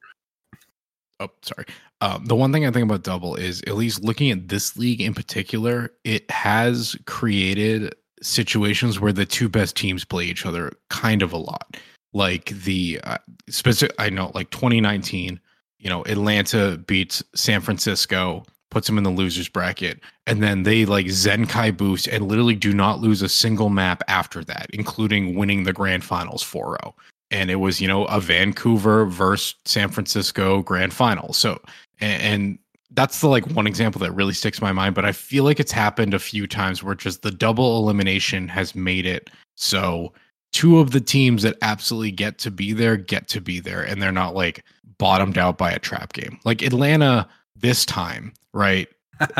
[1.18, 1.64] Oh, sorry.
[2.02, 5.00] Um, the one thing I think about double is at least looking at this league
[5.00, 11.22] in particular, it has created situations where the two best teams play each other kind
[11.22, 11.78] of a lot.
[12.12, 13.16] Like the uh,
[13.48, 15.40] specific, I know, like 2019,
[15.78, 20.84] you know, Atlanta beats San Francisco, puts them in the losers bracket, and then they
[20.84, 25.64] like Zenkai boost and literally do not lose a single map after that, including winning
[25.64, 26.94] the grand finals 4 0
[27.30, 31.32] and it was you know a Vancouver versus San Francisco grand final.
[31.32, 31.60] So
[32.00, 32.58] and, and
[32.92, 34.94] that's the like one example that really sticks in my mind.
[34.94, 38.74] But I feel like it's happened a few times where just the double elimination has
[38.74, 40.12] made it so
[40.52, 44.02] two of the teams that absolutely get to be there get to be there, and
[44.02, 44.64] they're not like
[44.98, 48.88] bottomed out by a trap game like Atlanta this time, right?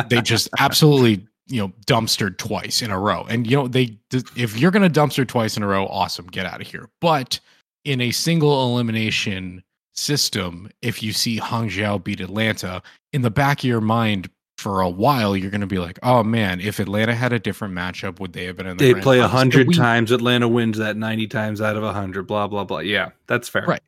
[0.09, 4.59] they just absolutely you know dumpstered twice in a row and you know they if
[4.59, 7.39] you're going to dumpster twice in a row awesome get out of here but
[7.87, 9.63] in a single elimination
[9.95, 12.83] system, if you see Hangzhou beat Atlanta,
[13.13, 14.29] in the back of your mind
[14.59, 17.75] for a while, you're going to be like, "Oh man, if Atlanta had a different
[17.75, 20.11] matchup, would they have been in the?" They play a hundred times.
[20.11, 22.27] Atlanta wins that ninety times out of a hundred.
[22.27, 22.81] Blah blah blah.
[22.81, 23.65] Yeah, that's fair.
[23.67, 23.83] Right.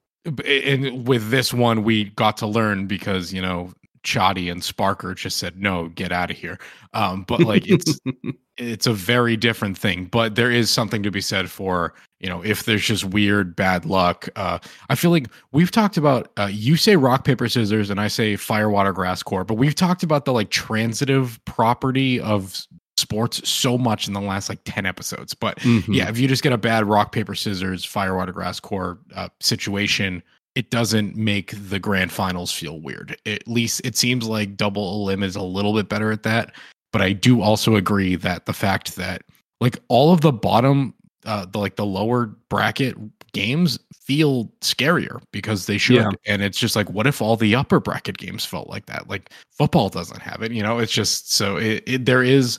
[0.44, 3.72] And with this one, we got to learn because you know
[4.08, 6.58] Chatty and Sparker just said, "No, get out of here."
[6.94, 8.00] Um, but like it's
[8.56, 10.06] it's a very different thing.
[10.06, 13.84] But there is something to be said for you know if there's just weird bad
[13.84, 14.26] luck.
[14.34, 18.08] Uh, I feel like we've talked about uh, you say rock paper scissors and I
[18.08, 23.46] say fire water grass core, but we've talked about the like transitive property of sports
[23.48, 25.92] so much in the last like 10 episodes but mm-hmm.
[25.92, 29.28] yeah if you just get a bad rock paper scissors fire water grass core uh,
[29.38, 30.20] situation
[30.58, 33.16] it doesn't make the grand finals feel weird.
[33.26, 36.52] At least it seems like double elim is a little bit better at that.
[36.92, 39.22] But I do also agree that the fact that
[39.60, 40.94] like all of the bottom,
[41.24, 42.96] uh, the like the lower bracket
[43.30, 45.94] games feel scarier because they should.
[45.94, 46.10] Yeah.
[46.26, 49.08] And it's just like, what if all the upper bracket games felt like that?
[49.08, 50.80] Like football doesn't have it, you know.
[50.80, 52.58] It's just so it, it there is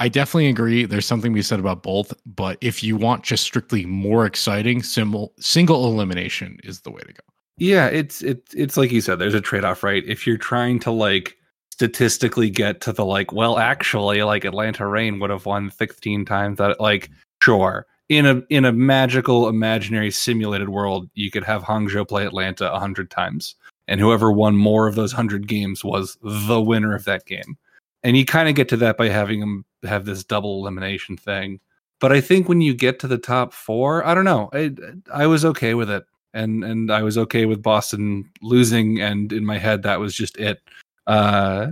[0.00, 0.84] I definitely agree.
[0.84, 4.82] There's something to be said about both, but if you want just strictly more exciting,
[4.82, 7.35] single single elimination is the way to go.
[7.58, 9.18] Yeah, it's it's it's like you said.
[9.18, 10.04] There's a trade off, right?
[10.06, 11.36] If you're trying to like
[11.70, 16.58] statistically get to the like, well, actually, like Atlanta Reign would have won 16 times.
[16.58, 17.10] That like,
[17.42, 22.72] sure, in a in a magical, imaginary, simulated world, you could have Hangzhou play Atlanta
[22.72, 23.54] a hundred times,
[23.88, 27.56] and whoever won more of those hundred games was the winner of that game.
[28.02, 31.60] And you kind of get to that by having them have this double elimination thing.
[32.00, 34.50] But I think when you get to the top four, I don't know.
[34.52, 34.72] I
[35.12, 36.04] I was okay with it
[36.36, 40.36] and and I was okay with Boston losing, and in my head that was just
[40.36, 40.60] it.
[41.06, 41.68] Uh,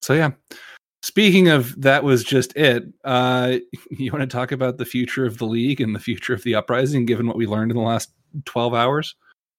[0.00, 0.30] so yeah.
[1.02, 2.84] Speaking of that was just it.
[3.04, 3.56] Uh,
[3.90, 6.54] you want to talk about the future of the league and the future of the
[6.54, 8.12] uprising, given what we learned in the last
[8.44, 9.16] twelve hours?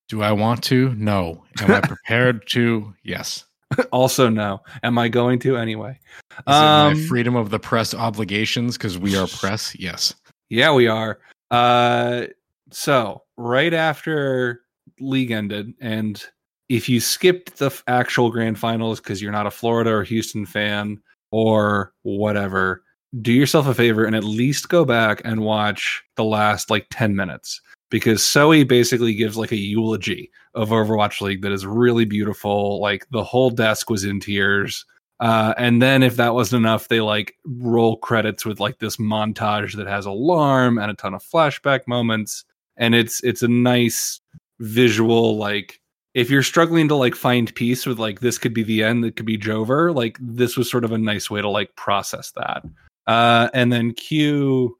[0.07, 0.93] Do I want to?
[0.95, 1.43] No.
[1.59, 2.93] Am I prepared to?
[3.03, 3.45] Yes.
[3.91, 4.61] also, no.
[4.83, 5.99] Am I going to anyway?
[6.31, 9.75] Is um, my freedom of the press obligations because we are press?
[9.79, 10.13] Yes.
[10.49, 11.19] Yeah, we are.
[11.49, 12.27] Uh,
[12.69, 14.61] so right after
[14.99, 16.23] league ended, and
[16.69, 20.99] if you skipped the actual grand finals because you're not a Florida or Houston fan
[21.31, 22.83] or whatever,
[23.21, 27.15] do yourself a favor and at least go back and watch the last like 10
[27.15, 32.81] minutes because Zoe basically gives like a eulogy of Overwatch League that is really beautiful.
[32.81, 34.83] Like the whole desk was in tears.
[35.19, 39.75] Uh, and then if that wasn't enough, they like roll credits with like this montage
[39.75, 42.45] that has alarm and a ton of flashback moments.
[42.77, 44.19] And it's it's a nice
[44.59, 45.79] visual like
[46.13, 49.15] if you're struggling to like find peace with like this could be the end, that
[49.15, 52.63] could be Jover, like this was sort of a nice way to like process that.
[53.07, 54.77] Uh and then Q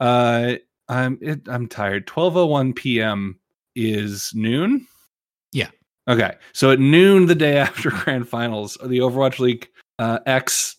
[0.00, 0.54] uh
[0.88, 2.06] I'm it, I'm tired.
[2.06, 3.38] 12:01 p.m.
[3.74, 4.86] is noon.
[5.52, 5.70] Yeah.
[6.08, 6.34] Okay.
[6.52, 9.68] So at noon the day after grand finals, the Overwatch League
[9.98, 10.76] uh, X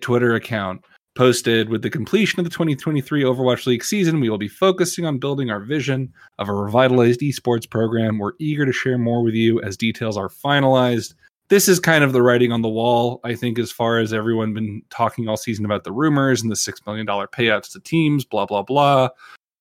[0.00, 0.84] Twitter account
[1.14, 5.18] posted with the completion of the 2023 Overwatch League season, we will be focusing on
[5.18, 8.18] building our vision of a revitalized esports program.
[8.18, 11.14] We're eager to share more with you as details are finalized.
[11.48, 14.54] This is kind of the writing on the wall, I think, as far as everyone
[14.54, 18.46] been talking all season about the rumors and the $6 million payouts to teams, blah,
[18.46, 19.08] blah, blah.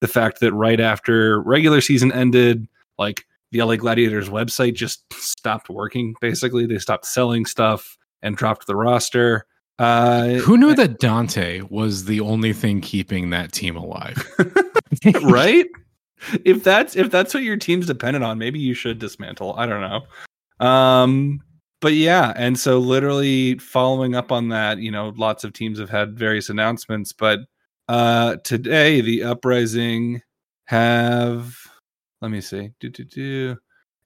[0.02, 2.68] The fact that right after regular season ended,
[3.00, 6.68] like the LA Gladiators website just stopped working, basically.
[6.68, 9.48] They stopped selling stuff and dropped the roster.
[9.80, 14.30] Uh, Who knew that Dante was the only thing keeping that team alive?
[15.24, 15.66] right?
[16.44, 19.56] If that's if that's what your team's dependent on, maybe you should dismantle.
[19.58, 20.66] I don't know.
[20.66, 21.42] Um,
[21.80, 25.90] but yeah, and so literally following up on that, you know, lots of teams have
[25.90, 27.40] had various announcements, but
[27.88, 30.22] uh today the uprising
[30.66, 31.56] have
[32.22, 32.72] let me see.
[32.82, 33.58] Do do do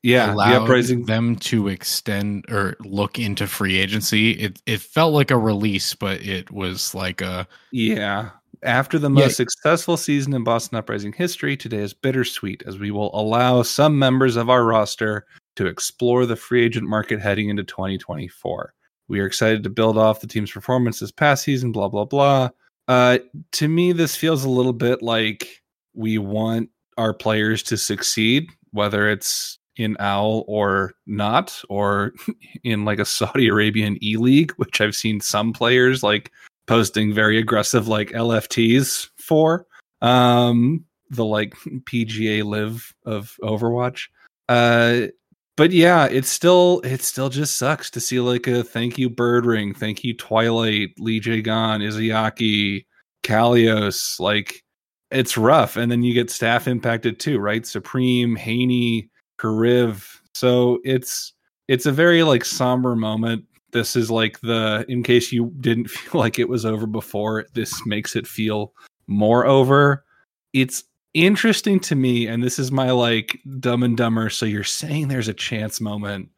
[0.03, 4.31] yeah, allowed the uprising them to extend or look into free agency.
[4.31, 8.31] It it felt like a release, but it was like a yeah.
[8.61, 9.45] After the most yeah.
[9.45, 14.37] successful season in Boston Uprising history, today is bittersweet as we will allow some members
[14.37, 15.25] of our roster
[15.55, 18.73] to explore the free agent market heading into 2024.
[19.09, 22.49] We are excited to build off the team's performance this past season, blah, blah, blah.
[22.87, 23.19] Uh,
[23.53, 25.61] to me, this feels a little bit like
[25.93, 32.13] we want our players to succeed, whether it's in OWL or not, or
[32.63, 36.31] in like a Saudi Arabian E League, which I've seen some players like
[36.65, 39.65] posting very aggressive like LFTs for.
[40.01, 41.55] Um, the like
[41.85, 44.07] PGA live of Overwatch.
[44.49, 45.07] Uh,
[45.55, 49.75] but yeah, it's still it still just sucks to see like a thank you Birdring,
[49.75, 52.85] thank you Twilight, LeeJaeGon, Izayaki,
[53.23, 54.63] Kalios, like
[55.11, 55.77] it's rough.
[55.77, 57.65] And then you get staff impacted too, right?
[57.67, 59.09] Supreme, Haney,
[59.43, 60.19] Kariv.
[60.33, 61.33] So it's
[61.67, 63.45] it's a very like somber moment.
[63.71, 67.85] This is like the in case you didn't feel like it was over before, this
[67.85, 68.73] makes it feel
[69.07, 70.05] more over.
[70.53, 70.83] It's
[71.13, 74.29] interesting to me, and this is my like dumb and dumber.
[74.29, 76.29] So you're saying there's a chance moment.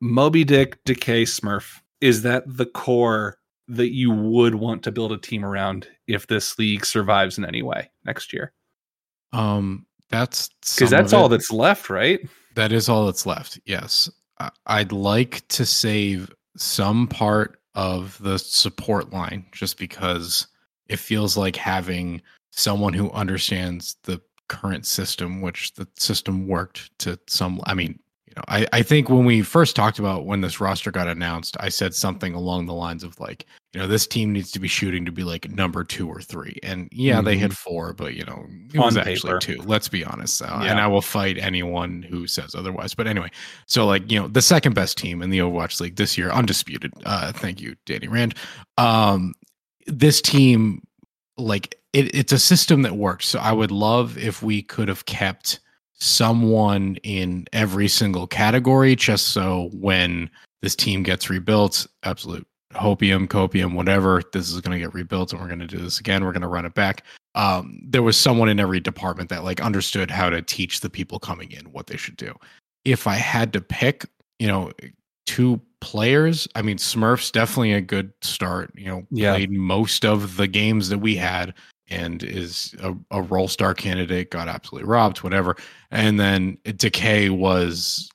[0.00, 1.80] Moby Dick, Decay, Smurf.
[2.00, 3.38] Is that the core
[3.68, 7.62] that you would want to build a team around if this league survives in any
[7.62, 8.52] way next year?
[9.32, 12.20] Um, that's because that's all that's left, right?
[12.54, 13.58] That is all that's left.
[13.64, 14.10] Yes.
[14.66, 20.46] I'd like to save some part of the support line just because
[20.88, 27.18] it feels like having someone who understands the current system, which the system worked to
[27.26, 27.60] some.
[27.64, 30.90] I mean, you know, I, I think when we first talked about when this roster
[30.90, 34.50] got announced, I said something along the lines of like, you know, this team needs
[34.50, 36.58] to be shooting to be like number two or three.
[36.62, 37.24] And yeah, mm-hmm.
[37.24, 39.08] they hit four, but you know, it On was paper.
[39.08, 39.62] actually two.
[39.62, 40.42] Let's be honest.
[40.42, 40.70] Uh, yeah.
[40.70, 42.94] And I will fight anyone who says otherwise.
[42.94, 43.30] But anyway,
[43.66, 46.92] so like, you know, the second best team in the Overwatch League this year, undisputed.
[47.06, 48.34] Uh, thank you, Danny Rand.
[48.76, 49.32] Um,
[49.86, 50.82] this team,
[51.38, 53.26] like, it, it's a system that works.
[53.26, 55.60] So I would love if we could have kept
[55.94, 60.28] someone in every single category just so when
[60.60, 65.40] this team gets rebuilt, absolute hopium, copium, whatever, this is going to get rebuilt and
[65.40, 66.24] we're going to do this again.
[66.24, 67.04] We're going to run it back.
[67.34, 71.18] Um, there was someone in every department that like understood how to teach the people
[71.18, 72.34] coming in what they should do.
[72.84, 74.06] If I had to pick,
[74.38, 74.72] you know,
[75.26, 78.72] two players, I mean, Smurf's definitely a good start.
[78.74, 79.32] You know, yeah.
[79.34, 81.54] played most of the games that we had
[81.88, 85.56] and is a, a role star candidate, got absolutely robbed, whatever.
[85.90, 88.10] And then Decay was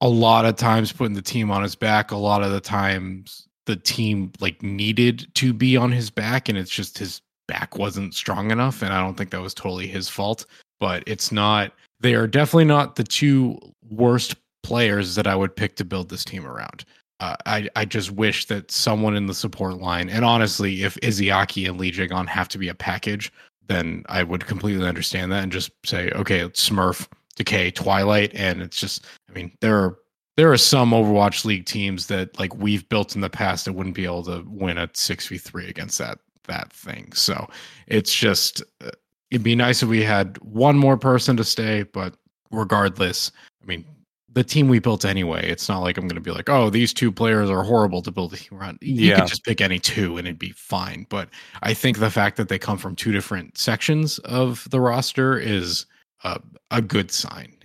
[0.00, 2.10] a lot of times putting the team on his back.
[2.10, 6.58] A lot of the times the team like needed to be on his back, and
[6.58, 8.82] it's just his back wasn't strong enough.
[8.82, 10.44] And I don't think that was totally his fault.
[10.80, 11.72] But it's not.
[12.00, 13.58] They are definitely not the two
[13.90, 16.84] worst players that I would pick to build this team around.
[17.20, 21.68] Uh, I I just wish that someone in the support line, and honestly, if Izayaki
[21.68, 23.30] and LeeJaeGon have to be a package,
[23.68, 27.06] then I would completely understand that and just say, okay, it's Smurf,
[27.36, 29.98] Decay, Twilight, and it's just, I mean, there are
[30.36, 33.94] there are some Overwatch League teams that like we've built in the past that wouldn't
[33.94, 37.12] be able to win a six v three against that that thing.
[37.12, 37.48] So
[37.86, 38.90] it's just uh,
[39.30, 42.16] it'd be nice if we had one more person to stay, but
[42.50, 43.30] regardless,
[43.62, 43.84] I mean,
[44.32, 45.48] the team we built anyway.
[45.48, 48.10] It's not like I'm going to be like, oh, these two players are horrible to
[48.12, 48.78] build a team around.
[48.80, 49.20] You Yeah.
[49.20, 51.06] could just pick any two and it'd be fine.
[51.08, 51.28] But
[51.62, 55.86] I think the fact that they come from two different sections of the roster is
[56.24, 57.56] a, a good sign.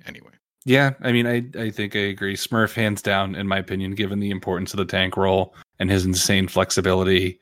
[0.66, 2.36] Yeah, I mean, I I think I agree.
[2.36, 6.06] Smurf, hands down, in my opinion, given the importance of the tank role and his
[6.06, 7.40] insane flexibility.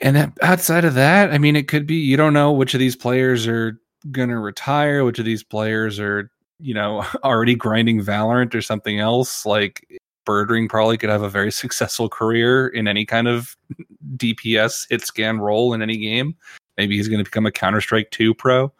[0.00, 2.96] And outside of that, I mean, it could be you don't know which of these
[2.96, 3.78] players are
[4.10, 9.44] gonna retire, which of these players are you know already grinding Valorant or something else.
[9.44, 9.86] Like
[10.26, 13.56] Birdring probably could have a very successful career in any kind of
[14.16, 16.34] DPS hit scan role in any game.
[16.78, 18.72] Maybe he's going to become a Counter Strike 2 pro.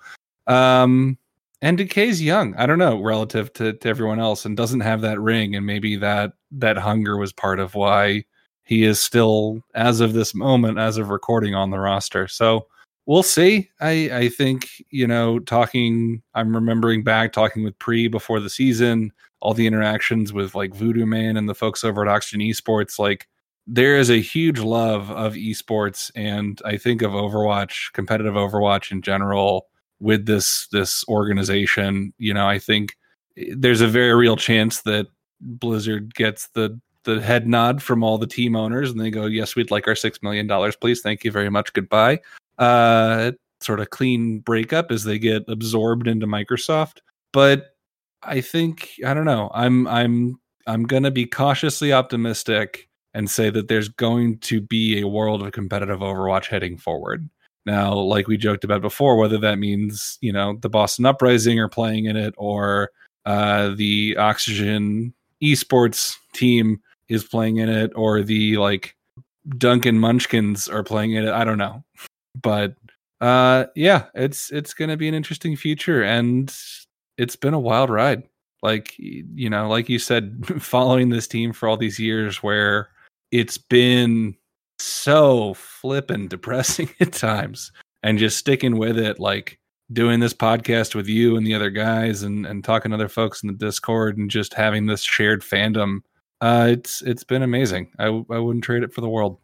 [0.48, 1.16] Um,
[1.64, 2.54] and Decay's young.
[2.56, 5.96] I don't know relative to, to everyone else, and doesn't have that ring, and maybe
[5.96, 8.24] that that hunger was part of why
[8.64, 12.28] he is still, as of this moment, as of recording, on the roster.
[12.28, 12.66] So
[13.06, 13.70] we'll see.
[13.80, 16.22] I I think you know, talking.
[16.34, 19.10] I'm remembering back talking with Pre before the season,
[19.40, 22.98] all the interactions with like Voodoo Man and the folks over at Oxygen Esports.
[22.98, 23.26] Like
[23.66, 29.00] there is a huge love of esports, and I think of Overwatch, competitive Overwatch in
[29.00, 29.68] general
[30.00, 32.96] with this this organization you know i think
[33.56, 35.06] there's a very real chance that
[35.40, 39.54] blizzard gets the the head nod from all the team owners and they go yes
[39.54, 41.00] we'd like our six million dollars please.
[41.00, 41.72] Thank you very much.
[41.72, 42.20] Goodbye.
[42.58, 46.98] Uh sort of clean breakup as they get absorbed into microsoft.
[47.32, 47.70] But
[48.26, 53.68] i think i don't know i'm i'm i'm gonna be cautiously optimistic and say that
[53.68, 57.28] there's going to be a world of competitive overwatch heading forward
[57.66, 61.68] now, like we joked about before, whether that means, you know, the Boston Uprising are
[61.68, 62.90] playing in it or
[63.24, 68.96] uh, the Oxygen esports team is playing in it or the like
[69.58, 71.32] Duncan Munchkins are playing in it.
[71.32, 71.84] I don't know.
[72.40, 72.74] But
[73.20, 76.54] uh yeah, it's it's gonna be an interesting future and
[77.16, 78.24] it's been a wild ride.
[78.62, 82.88] Like you know, like you said, following this team for all these years where
[83.30, 84.36] it's been
[84.84, 87.72] so flippin' depressing at times
[88.02, 89.58] and just sticking with it like
[89.92, 93.42] doing this podcast with you and the other guys and and talking to other folks
[93.42, 95.98] in the discord and just having this shared fandom
[96.40, 97.90] uh it's it's been amazing.
[97.98, 99.38] I i wouldn't trade it for the world.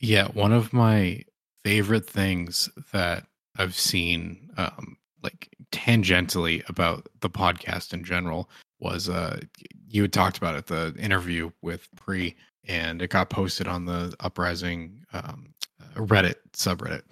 [0.00, 1.22] Yeah, one of my
[1.64, 3.26] favorite things that
[3.58, 9.40] I've seen, um, like tangentially about the podcast in general, was uh,
[9.88, 12.36] you had talked about it, the interview with Pre,
[12.68, 15.54] and it got posted on the Uprising um,
[15.94, 17.02] Reddit subreddit,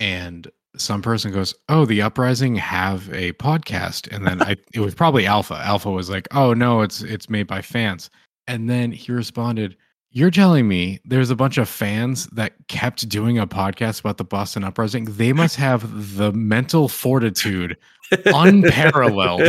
[0.00, 4.94] and some person goes, "Oh, the Uprising have a podcast," and then I, it was
[4.94, 5.54] probably Alpha.
[5.54, 8.10] Alpha was like, "Oh no, it's it's made by fans,"
[8.46, 9.76] and then he responded.
[10.16, 14.22] You're telling me there's a bunch of fans that kept doing a podcast about the
[14.24, 15.06] Boston Uprising?
[15.06, 17.76] They must have the mental fortitude
[18.26, 19.42] unparalleled.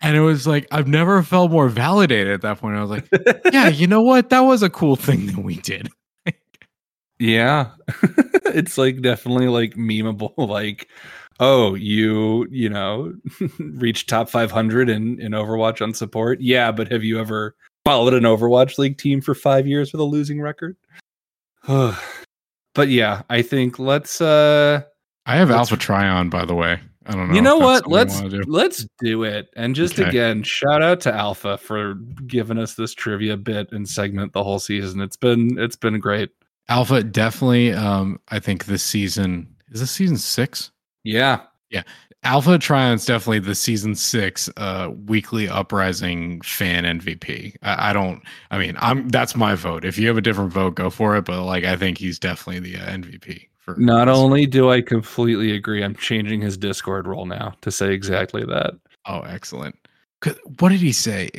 [0.00, 2.76] And it was like, I've never felt more validated at that point.
[2.76, 3.08] I was like,
[3.52, 4.30] yeah, you know what?
[4.30, 5.88] That was a cool thing that we did.
[7.18, 7.70] yeah
[8.54, 10.88] it's like definitely like memeable like
[11.40, 13.12] oh you you know
[13.58, 17.54] reached top 500 in in overwatch on support yeah but have you ever
[17.86, 20.76] followed an overwatch league team for five years with a losing record
[21.66, 24.82] but yeah i think let's uh
[25.28, 26.78] I have Let's- Alpha Trion, by the way.
[27.04, 27.34] I don't know.
[27.34, 28.42] you know what let's do.
[28.46, 30.08] let's do it and just Okay.
[30.08, 31.94] again shout out to alpha for
[32.26, 36.30] giving us this trivia bit and segment the whole season it's been it's been great
[36.68, 37.72] Alpha definitely.
[37.72, 40.72] Um, I think this season is this season six.
[41.04, 41.82] Yeah, yeah
[42.26, 47.54] Alpha Trion's definitely the season six uh, weekly uprising fan MVP.
[47.62, 48.20] I, I don't.
[48.50, 49.84] I mean, I'm that's my vote.
[49.84, 51.24] If you have a different vote, go for it.
[51.24, 53.46] But like, I think he's definitely the uh, MVP.
[53.60, 57.92] For Not only do I completely agree, I'm changing his Discord role now to say
[57.92, 58.74] exactly that.
[59.06, 59.76] Oh, excellent.
[60.58, 61.30] What did he say?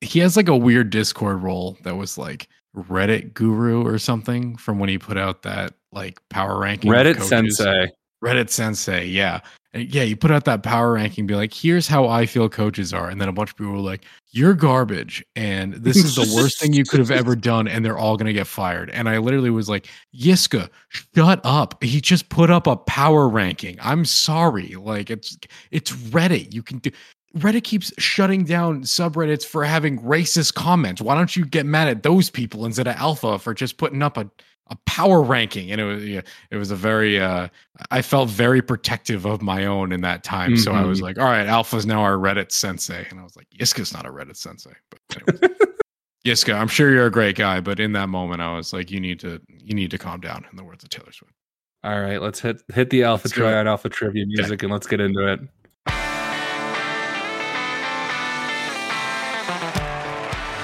[0.00, 4.78] He has like a weird Discord role that was like Reddit guru or something from
[4.78, 6.92] when he put out that like power ranking.
[6.92, 7.20] Reddit.
[7.20, 7.88] Sensei.
[8.24, 9.40] Reddit Sensei, yeah.
[9.74, 12.94] And yeah, you put out that power ranking, be like, here's how I feel coaches
[12.94, 13.10] are.
[13.10, 15.24] And then a bunch of people were like, you're garbage.
[15.34, 17.66] And this is the worst thing you could have ever done.
[17.66, 18.88] And they're all going to get fired.
[18.90, 21.82] And I literally was like, Yiska, shut up.
[21.82, 23.76] He just put up a power ranking.
[23.80, 24.76] I'm sorry.
[24.76, 25.36] Like, it's
[25.72, 26.54] it's Reddit.
[26.54, 26.92] You can do.
[27.36, 31.02] Reddit keeps shutting down subreddits for having racist comments.
[31.02, 34.16] Why don't you get mad at those people instead of Alpha for just putting up
[34.16, 34.30] a,
[34.68, 35.70] a power ranking?
[35.72, 37.48] And it was yeah, it was a very uh
[37.90, 40.56] I felt very protective of my own in that time.
[40.56, 41.02] So I was Mhm.
[41.02, 43.06] like, all right, Alpha's now our Reddit sensei.
[43.10, 44.72] And I was like, Yiska's not a Reddit sensei.
[44.90, 45.58] But anyways.
[46.26, 48.98] Yiska, I'm sure you're a great guy, but in that moment I was like, you
[49.00, 51.34] need to you need to calm down in the words of Taylor Swift.
[51.82, 53.50] All right, let's hit hit the Alpha Let's do it.
[53.50, 55.40] Triad Alpha Trivia music and let's get into it.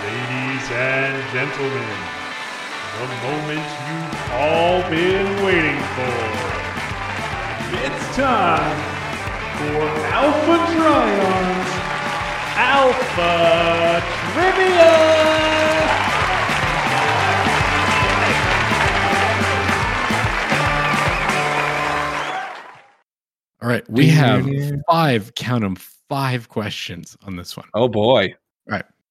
[0.02, 1.96] Ladies and gentlemen,
[3.00, 6.50] the moment you've all been waiting for.
[7.82, 8.76] It's time
[9.56, 9.80] for
[10.12, 11.70] Alpha Trion's
[12.56, 15.20] Alpha Trivia!
[23.62, 24.46] All right, we have
[24.90, 27.68] five, count them, five questions on this one.
[27.72, 28.34] Oh boy.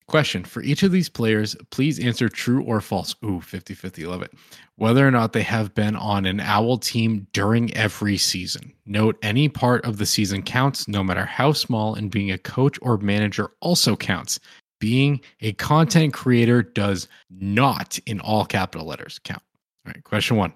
[0.10, 3.16] Question for each of these players, please answer true or false.
[3.24, 4.34] Ooh, 50 50, love it.
[4.76, 8.74] Whether or not they have been on an owl team during every season.
[8.88, 12.80] Note any part of the season counts, no matter how small, and being a coach
[12.82, 14.40] or manager also counts.
[14.80, 19.44] Being a content creator does not, in all capital letters, count.
[19.86, 20.54] All right, question one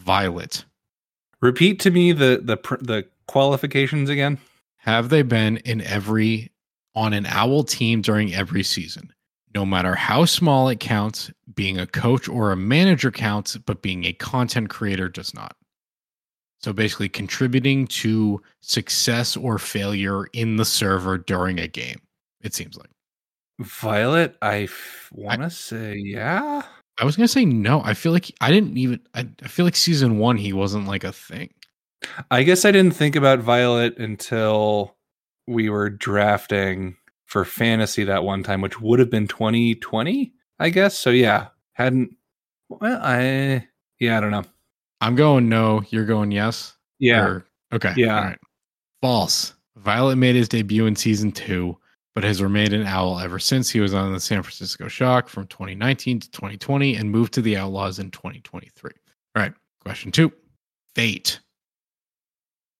[0.00, 0.64] Violet.
[1.40, 4.38] Repeat to me the the pr- the qualifications again.
[4.78, 6.50] Have they been in every
[6.98, 9.12] on an owl team during every season?
[9.54, 14.04] No matter how small it counts, being a coach or a manager counts, but being
[14.04, 15.56] a content creator does not.
[16.60, 22.00] So basically contributing to success or failure in the server during a game,
[22.42, 22.90] it seems like.
[23.60, 24.68] Violet, I
[25.12, 26.62] want to say yeah.
[26.98, 27.80] I was gonna say no.
[27.84, 31.04] I feel like I didn't even I, I feel like season one he wasn't like
[31.04, 31.50] a thing.
[32.30, 34.97] I guess I didn't think about Violet until
[35.48, 36.96] we were drafting
[37.26, 40.96] for fantasy that one time, which would have been 2020, I guess.
[40.98, 42.14] So yeah, hadn't.
[42.68, 43.66] Well, I
[43.98, 44.44] yeah, I don't know.
[45.00, 46.74] I'm going no, you're going yes.
[46.98, 47.94] Yeah, Or- okay.
[47.96, 48.16] Yeah.
[48.16, 48.38] All right.
[49.00, 49.54] False.
[49.76, 51.78] Violet made his debut in season two,
[52.14, 55.46] but has remained an owl ever since he was on the San Francisco Shock from
[55.46, 58.90] 2019 to 2020 and moved to the Outlaws in 2023.
[59.36, 59.52] All right.
[59.84, 60.32] Question two.
[60.94, 61.38] Fate.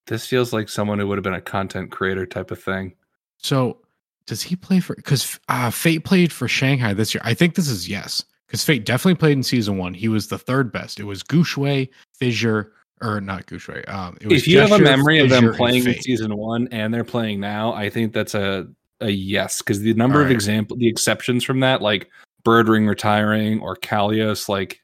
[0.09, 2.95] This feels like someone who would have been a content creator type of thing.
[3.39, 3.79] So
[4.27, 7.23] does he play for because uh, Fate played for Shanghai this year?
[7.25, 8.25] I think this is yes.
[8.47, 9.93] Because Fate definitely played in season one.
[9.93, 10.99] He was the third best.
[10.99, 13.87] It was Gouchway, Fissure, or not Gouchway.
[13.89, 17.05] Um, If you have a Gesture, memory of them playing in season one and they're
[17.05, 18.67] playing now, I think that's a
[19.01, 22.11] a yes because the number of example the exceptions from that, like
[22.45, 24.81] Birdring retiring or Kalios, like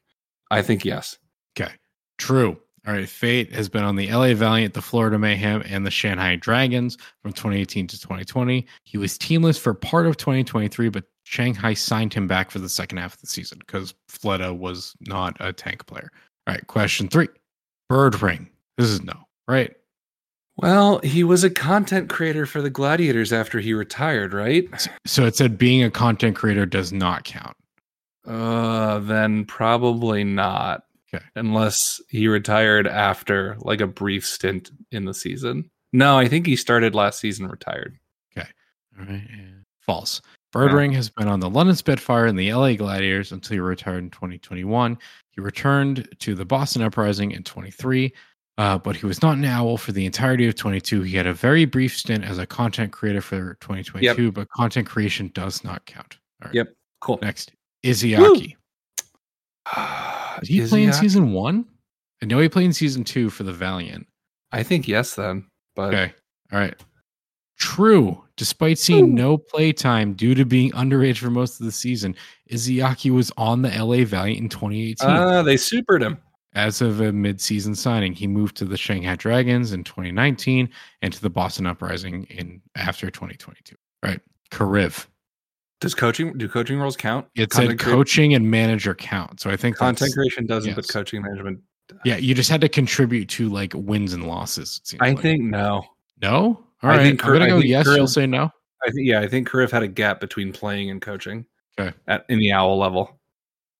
[0.51, 1.17] I think yes.
[1.59, 1.73] Okay.
[2.17, 2.59] True.
[2.87, 3.09] All right.
[3.09, 7.33] Fate has been on the LA Valiant, the Florida Mayhem, and the Shanghai Dragons from
[7.33, 8.65] 2018 to 2020.
[8.83, 12.99] He was teamless for part of 2023, but Shanghai signed him back for the second
[12.99, 16.11] half of the season because Fleta was not a tank player.
[16.47, 16.67] All right.
[16.67, 17.27] Question three
[17.91, 18.47] Birdring.
[18.77, 19.15] This is no,
[19.47, 19.75] right?
[20.57, 24.69] Well, he was a content creator for the Gladiators after he retired, right?
[25.05, 27.57] So it said being a content creator does not count.
[28.25, 30.84] Uh, then probably not.
[31.15, 31.25] Okay.
[31.35, 35.69] Unless he retired after like a brief stint in the season.
[35.93, 37.97] No, I think he started last season retired.
[38.37, 38.47] Okay.
[38.99, 39.23] All right.
[39.31, 40.21] and False.
[40.51, 40.95] Bird Yeah.
[40.95, 44.97] Has been on the London Spitfire and the LA Gladiators until he retired in 2021.
[45.31, 48.13] He returned to the Boston Uprising in 23,
[48.57, 51.01] uh, but he was not an owl for the entirety of 22.
[51.01, 55.29] He had a very brief stint as a content creator for 2022, but content creation
[55.33, 56.17] does not count.
[56.41, 56.55] All right.
[56.55, 56.73] Yep.
[57.01, 57.19] Cool.
[57.21, 57.51] Next,
[57.83, 58.55] Izayaki.
[60.41, 61.65] Did he Is play in act- season one?
[62.21, 64.07] I know he played in season two for the Valiant.
[64.51, 65.45] I think yes then.
[65.75, 66.13] But Okay.
[66.51, 66.75] All right.
[67.57, 68.21] True.
[68.37, 72.15] Despite seeing no play time due to being underage for most of the season,
[72.51, 75.09] Izayaki was on the LA Valiant in 2018.
[75.09, 76.17] Ah, they supered him.
[76.53, 80.69] As of a mid-season signing, he moved to the Shanghai Dragons in 2019
[81.01, 83.75] and to the Boston Uprising in after 2022.
[84.03, 84.21] All right.
[84.51, 85.07] Kariv.
[85.85, 87.27] Does coaching do coaching roles count?
[87.35, 89.39] It said Content crea- coaching and manager count.
[89.39, 91.59] So I think content creation doesn't, but coaching management.
[92.03, 94.79] Yeah, you just had to contribute to like wins and losses.
[94.81, 95.21] it seems I like.
[95.21, 95.83] think no.
[96.23, 96.63] no.
[96.81, 97.87] All I right, think I'm gonna I go think yes.
[97.87, 98.49] Kariv- You'll say no.
[98.83, 101.45] I think yeah, I think Kariv had a gap between playing and coaching.
[101.79, 101.95] Okay.
[102.07, 103.19] At in the owl level.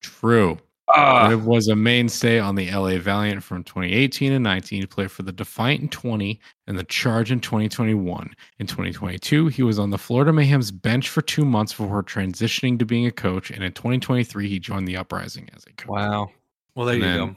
[0.04, 0.60] True.
[0.94, 4.82] Ah, Kariv was a mainstay on the LA Valiant from 2018 and 19.
[4.82, 8.30] He played for the Defiant in 20 and the Charge in 2021.
[8.60, 12.86] In 2022, he was on the Florida Mayhem's bench for two months before transitioning to
[12.86, 13.50] being a coach.
[13.50, 15.88] And in 2023, he joined the Uprising as a coach.
[15.90, 16.30] wow.
[16.76, 17.36] Well, there And you go.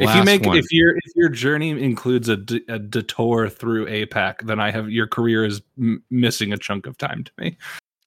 [0.00, 3.48] The if you make one, if your if your journey includes a, d- a detour
[3.48, 7.32] through APAC, then I have your career is m- missing a chunk of time to
[7.38, 7.56] me.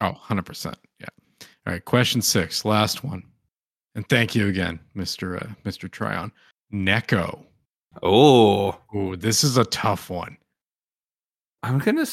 [0.02, 0.76] oh, 100%.
[1.00, 1.08] Yeah.
[1.66, 1.84] All right.
[1.84, 3.24] Question six, last one.
[3.96, 5.42] And thank you again, Mr.
[5.42, 5.90] Uh, Mr.
[5.90, 6.32] Trion.
[6.74, 7.44] Neko.
[8.02, 10.38] Oh, Ooh, this is a tough one.
[11.64, 12.08] I'm gonna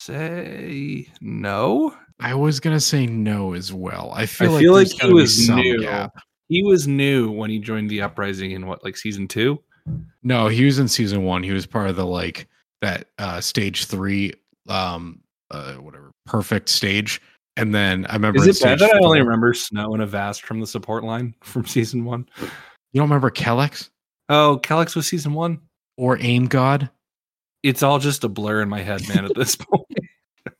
[0.00, 1.94] say no.
[2.18, 4.12] I was gonna say no as well.
[4.14, 5.82] I I feel like, feel like he was new.
[5.82, 6.12] gap.
[6.48, 9.62] He was new when he joined the uprising in what like season two.
[10.22, 11.42] No, he was in season one.
[11.42, 12.48] He was part of the like
[12.80, 14.32] that uh stage three,
[14.68, 17.20] um, uh, whatever, perfect stage.
[17.56, 20.60] And then I remember Is it bad that I only remember Snow and Avast from
[20.60, 22.26] the support line from season one?
[22.40, 23.90] You don't remember Kellex
[24.28, 25.60] Oh, Kellex was season one.
[25.98, 26.88] or Aim God?
[27.62, 29.24] It's all just a blur in my head, man.
[29.26, 29.86] At this point,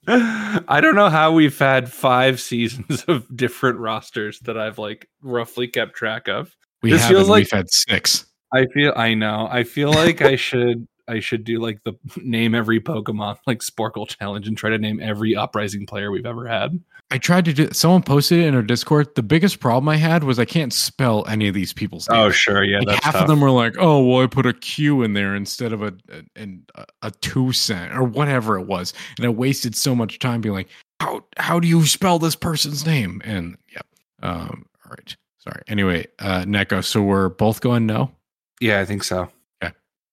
[0.07, 5.69] I don't know how we've had five seasons of different rosters that I've like roughly
[5.69, 6.55] kept track of.
[6.83, 8.27] We This feels like- We've had six.
[8.55, 9.49] I feel I know.
[9.51, 11.93] I feel like I should I should do like the
[12.23, 16.47] name every Pokemon like Sporcle challenge and try to name every uprising player we've ever
[16.49, 16.81] had.
[17.11, 17.69] I tried to do.
[17.73, 19.15] Someone posted it in our Discord.
[19.15, 22.19] The biggest problem I had was I can't spell any of these people's names.
[22.19, 23.23] Oh sure, yeah, like half tough.
[23.23, 25.93] of them were like, "Oh, well, I put a Q in there instead of a
[26.11, 30.21] a, an- a, a two cent or whatever it was," and I wasted so much
[30.21, 30.69] time being like,
[31.01, 33.83] "How how do you spell this person's name?" And yeah,
[34.23, 35.61] um, all right, sorry.
[35.69, 36.83] Anyway, uh, Neko.
[36.83, 38.11] So we're both going no.
[38.61, 39.29] yeah, I think so.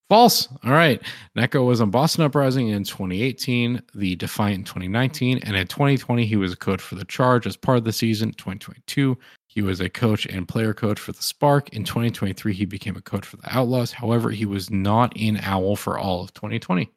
[0.09, 0.47] False.
[0.63, 1.01] All right.
[1.37, 6.35] Neko was on Boston Uprising in 2018, the Defiant in 2019, and in 2020 he
[6.35, 8.31] was a coach for the Charge as part of the season.
[8.31, 11.69] 2022 he was a coach and player coach for the Spark.
[11.69, 13.91] In 2023 he became a coach for the Outlaws.
[13.91, 16.83] However, he was not in Owl for all of 2020.
[16.83, 16.91] Here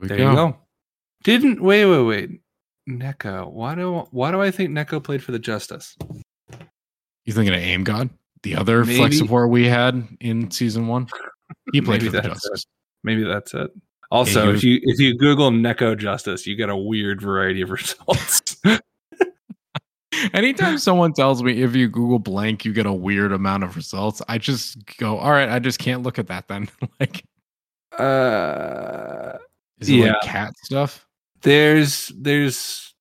[0.00, 0.56] we There you go.
[1.22, 2.40] Didn't wait, wait, wait.
[2.86, 3.50] Neko.
[3.50, 5.96] Why do why do I think Neko played for the Justice?
[7.24, 8.10] You thinking of Aim God,
[8.42, 8.98] the other Maybe.
[8.98, 11.08] flex support we had in season one?
[11.72, 12.66] He played Maybe for the Justice.
[13.02, 13.70] Maybe that's it.
[14.10, 17.70] Also, he if you if you Google Neko Justice, you get a weird variety of
[17.72, 18.56] results.
[20.32, 24.22] Anytime someone tells me if you Google blank, you get a weird amount of results,
[24.28, 26.68] I just go, all right, I just can't look at that then.
[27.00, 27.24] like,
[27.98, 29.38] uh,
[29.80, 30.12] is it Yeah.
[30.12, 31.06] like cat stuff?
[31.42, 32.94] there's there's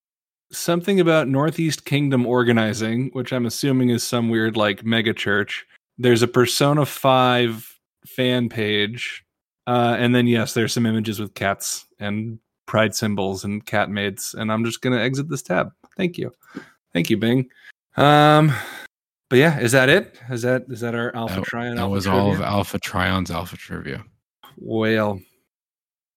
[0.51, 5.65] something about Northeast Kingdom organizing, which I'm assuming is some weird like mega church.
[5.97, 7.72] There's a Persona Five
[8.07, 9.23] fan page,
[9.67, 14.33] uh, and then yes, there's some images with cats and pride symbols and cat maids.
[14.37, 15.71] And I'm just gonna exit this tab.
[15.97, 16.31] Thank you,
[16.93, 17.49] thank you, Bing.
[17.97, 18.51] Um,
[19.29, 20.19] but yeah, is that it?
[20.29, 21.75] Is that is that our Alpha That- Trion?
[21.75, 22.41] That Alpha was all of?
[22.41, 24.03] Alpha Trion's Alpha Trivia.
[24.57, 25.19] Well,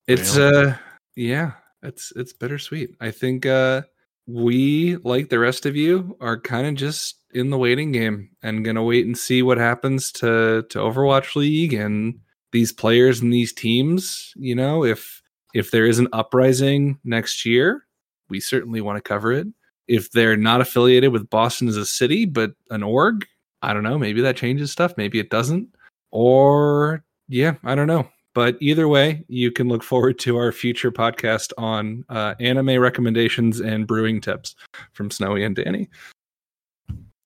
[0.07, 0.69] It's Whale.
[0.69, 0.75] uh
[1.15, 1.51] yeah,
[1.83, 2.95] it's it's bittersweet.
[3.01, 3.81] I think uh
[4.27, 8.63] we, like the rest of you, are kind of just in the waiting game and
[8.65, 12.19] gonna wait and see what happens to to Overwatch League and
[12.51, 14.33] these players and these teams.
[14.35, 15.21] You know, if
[15.53, 17.85] if there is an uprising next year,
[18.29, 19.47] we certainly want to cover it.
[19.87, 23.25] If they're not affiliated with Boston as a city, but an org,
[23.61, 23.97] I don't know.
[23.97, 24.93] Maybe that changes stuff.
[24.97, 25.69] Maybe it doesn't.
[26.11, 28.07] Or yeah, I don't know.
[28.33, 33.59] But either way, you can look forward to our future podcast on uh, anime recommendations
[33.59, 34.55] and brewing tips
[34.93, 35.89] from Snowy and Danny.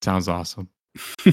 [0.01, 0.69] Sounds awesome.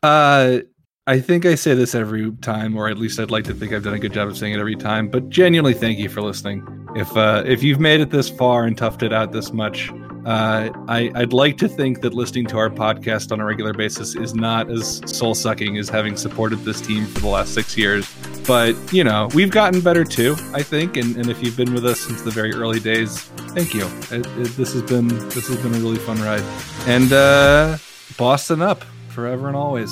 [0.00, 0.60] Uh,
[1.08, 3.82] I think I say this every time, or at least I'd like to think I've
[3.82, 5.08] done a good job of saying it every time.
[5.08, 6.62] But genuinely, thank you for listening.
[6.94, 9.90] If uh, if you've made it this far and toughed it out this much,
[10.26, 14.16] uh, I, I'd like to think that listening to our podcast on a regular basis
[14.16, 18.14] is not as soul sucking as having supported this team for the last six years.
[18.46, 20.36] But you know, we've gotten better too.
[20.52, 23.22] I think, and, and if you've been with us since the very early days,
[23.54, 23.86] thank you.
[24.10, 26.44] It, it, this has been this has been a really fun ride,
[26.86, 27.78] and uh,
[28.18, 29.90] Boston up forever and always.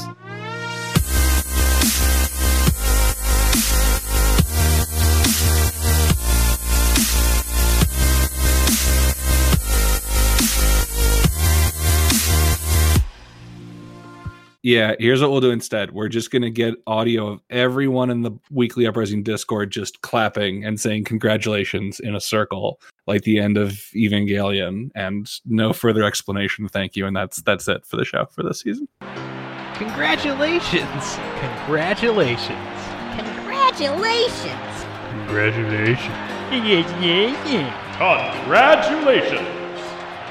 [14.67, 15.93] Yeah, here's what we'll do instead.
[15.93, 20.65] We're just going to get audio of everyone in the Weekly Uprising Discord just clapping
[20.65, 26.67] and saying congratulations in a circle, like the end of Evangelion, and no further explanation.
[26.67, 28.89] Thank you, and that's that's it for the show for this season.
[29.75, 31.17] Congratulations!
[31.39, 32.59] Congratulations!
[33.15, 34.85] Congratulations!
[35.13, 36.09] Congratulations.
[36.51, 38.41] Yeah, yeah, yeah.
[38.41, 39.49] Congratulations.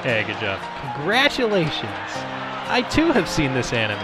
[0.02, 0.60] Hey, good job.
[0.96, 2.35] Congratulations!
[2.68, 3.98] I too have seen this anime.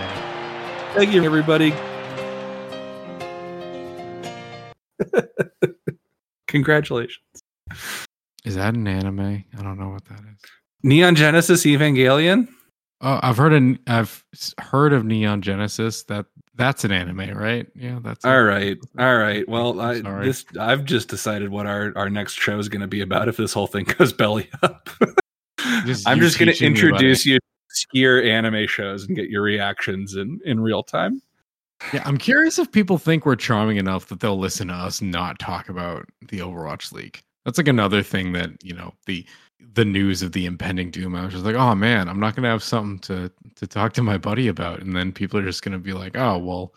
[0.94, 1.74] Thank you, everybody.
[6.46, 7.42] Congratulations,
[8.44, 9.44] Is that an anime?
[9.58, 10.40] I don't know what that is.
[10.84, 12.46] Neon Genesis Evangelion.
[13.00, 14.24] Oh, I've heard of I've
[14.60, 16.04] heard of Neon Genesis.
[16.04, 17.66] That that's an anime, right?
[17.74, 19.48] Yeah, that's All right, all right.
[19.48, 20.26] Well, I, Sorry.
[20.26, 23.36] this I've just decided what our our next show is going to be about if
[23.36, 24.88] this whole thing goes belly up.
[25.84, 27.38] Just I'm just going to teaching me introduce you
[27.74, 31.22] skier anime shows and get your reactions in in real time.
[31.92, 35.38] Yeah, I'm curious if people think we're charming enough that they'll listen to us not
[35.38, 37.20] talk about the Overwatch League.
[37.44, 39.26] That's like another thing that you know the
[39.74, 41.14] the news of the impending doom.
[41.14, 44.02] I was just like, oh man, I'm not gonna have something to to talk to
[44.02, 46.74] my buddy about, and then people are just gonna be like, oh well,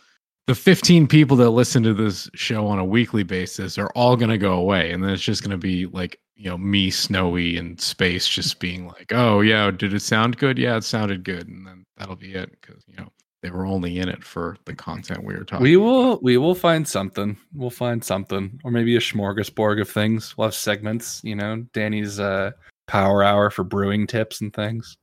[0.48, 4.30] the 15 people that listen to this show on a weekly basis are all going
[4.30, 7.58] to go away and then it's just going to be like you know me snowy
[7.58, 11.48] and space just being like oh yeah did it sound good yeah it sounded good
[11.48, 13.08] and then that'll be it because you know
[13.42, 15.86] they were only in it for the content we were talking We about.
[15.86, 17.38] will we will find something.
[17.54, 18.60] We'll find something.
[18.64, 20.36] Or maybe a smorgasbord of things.
[20.36, 22.52] We'll have segments, you know, Danny's uh
[22.88, 24.98] power hour for brewing tips and things.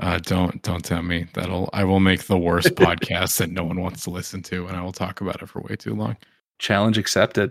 [0.00, 3.80] Uh don't don't tell me that'll i will make the worst podcast that no one
[3.80, 6.16] wants to listen to and i will talk about it for way too long
[6.58, 7.44] Challenge accepted.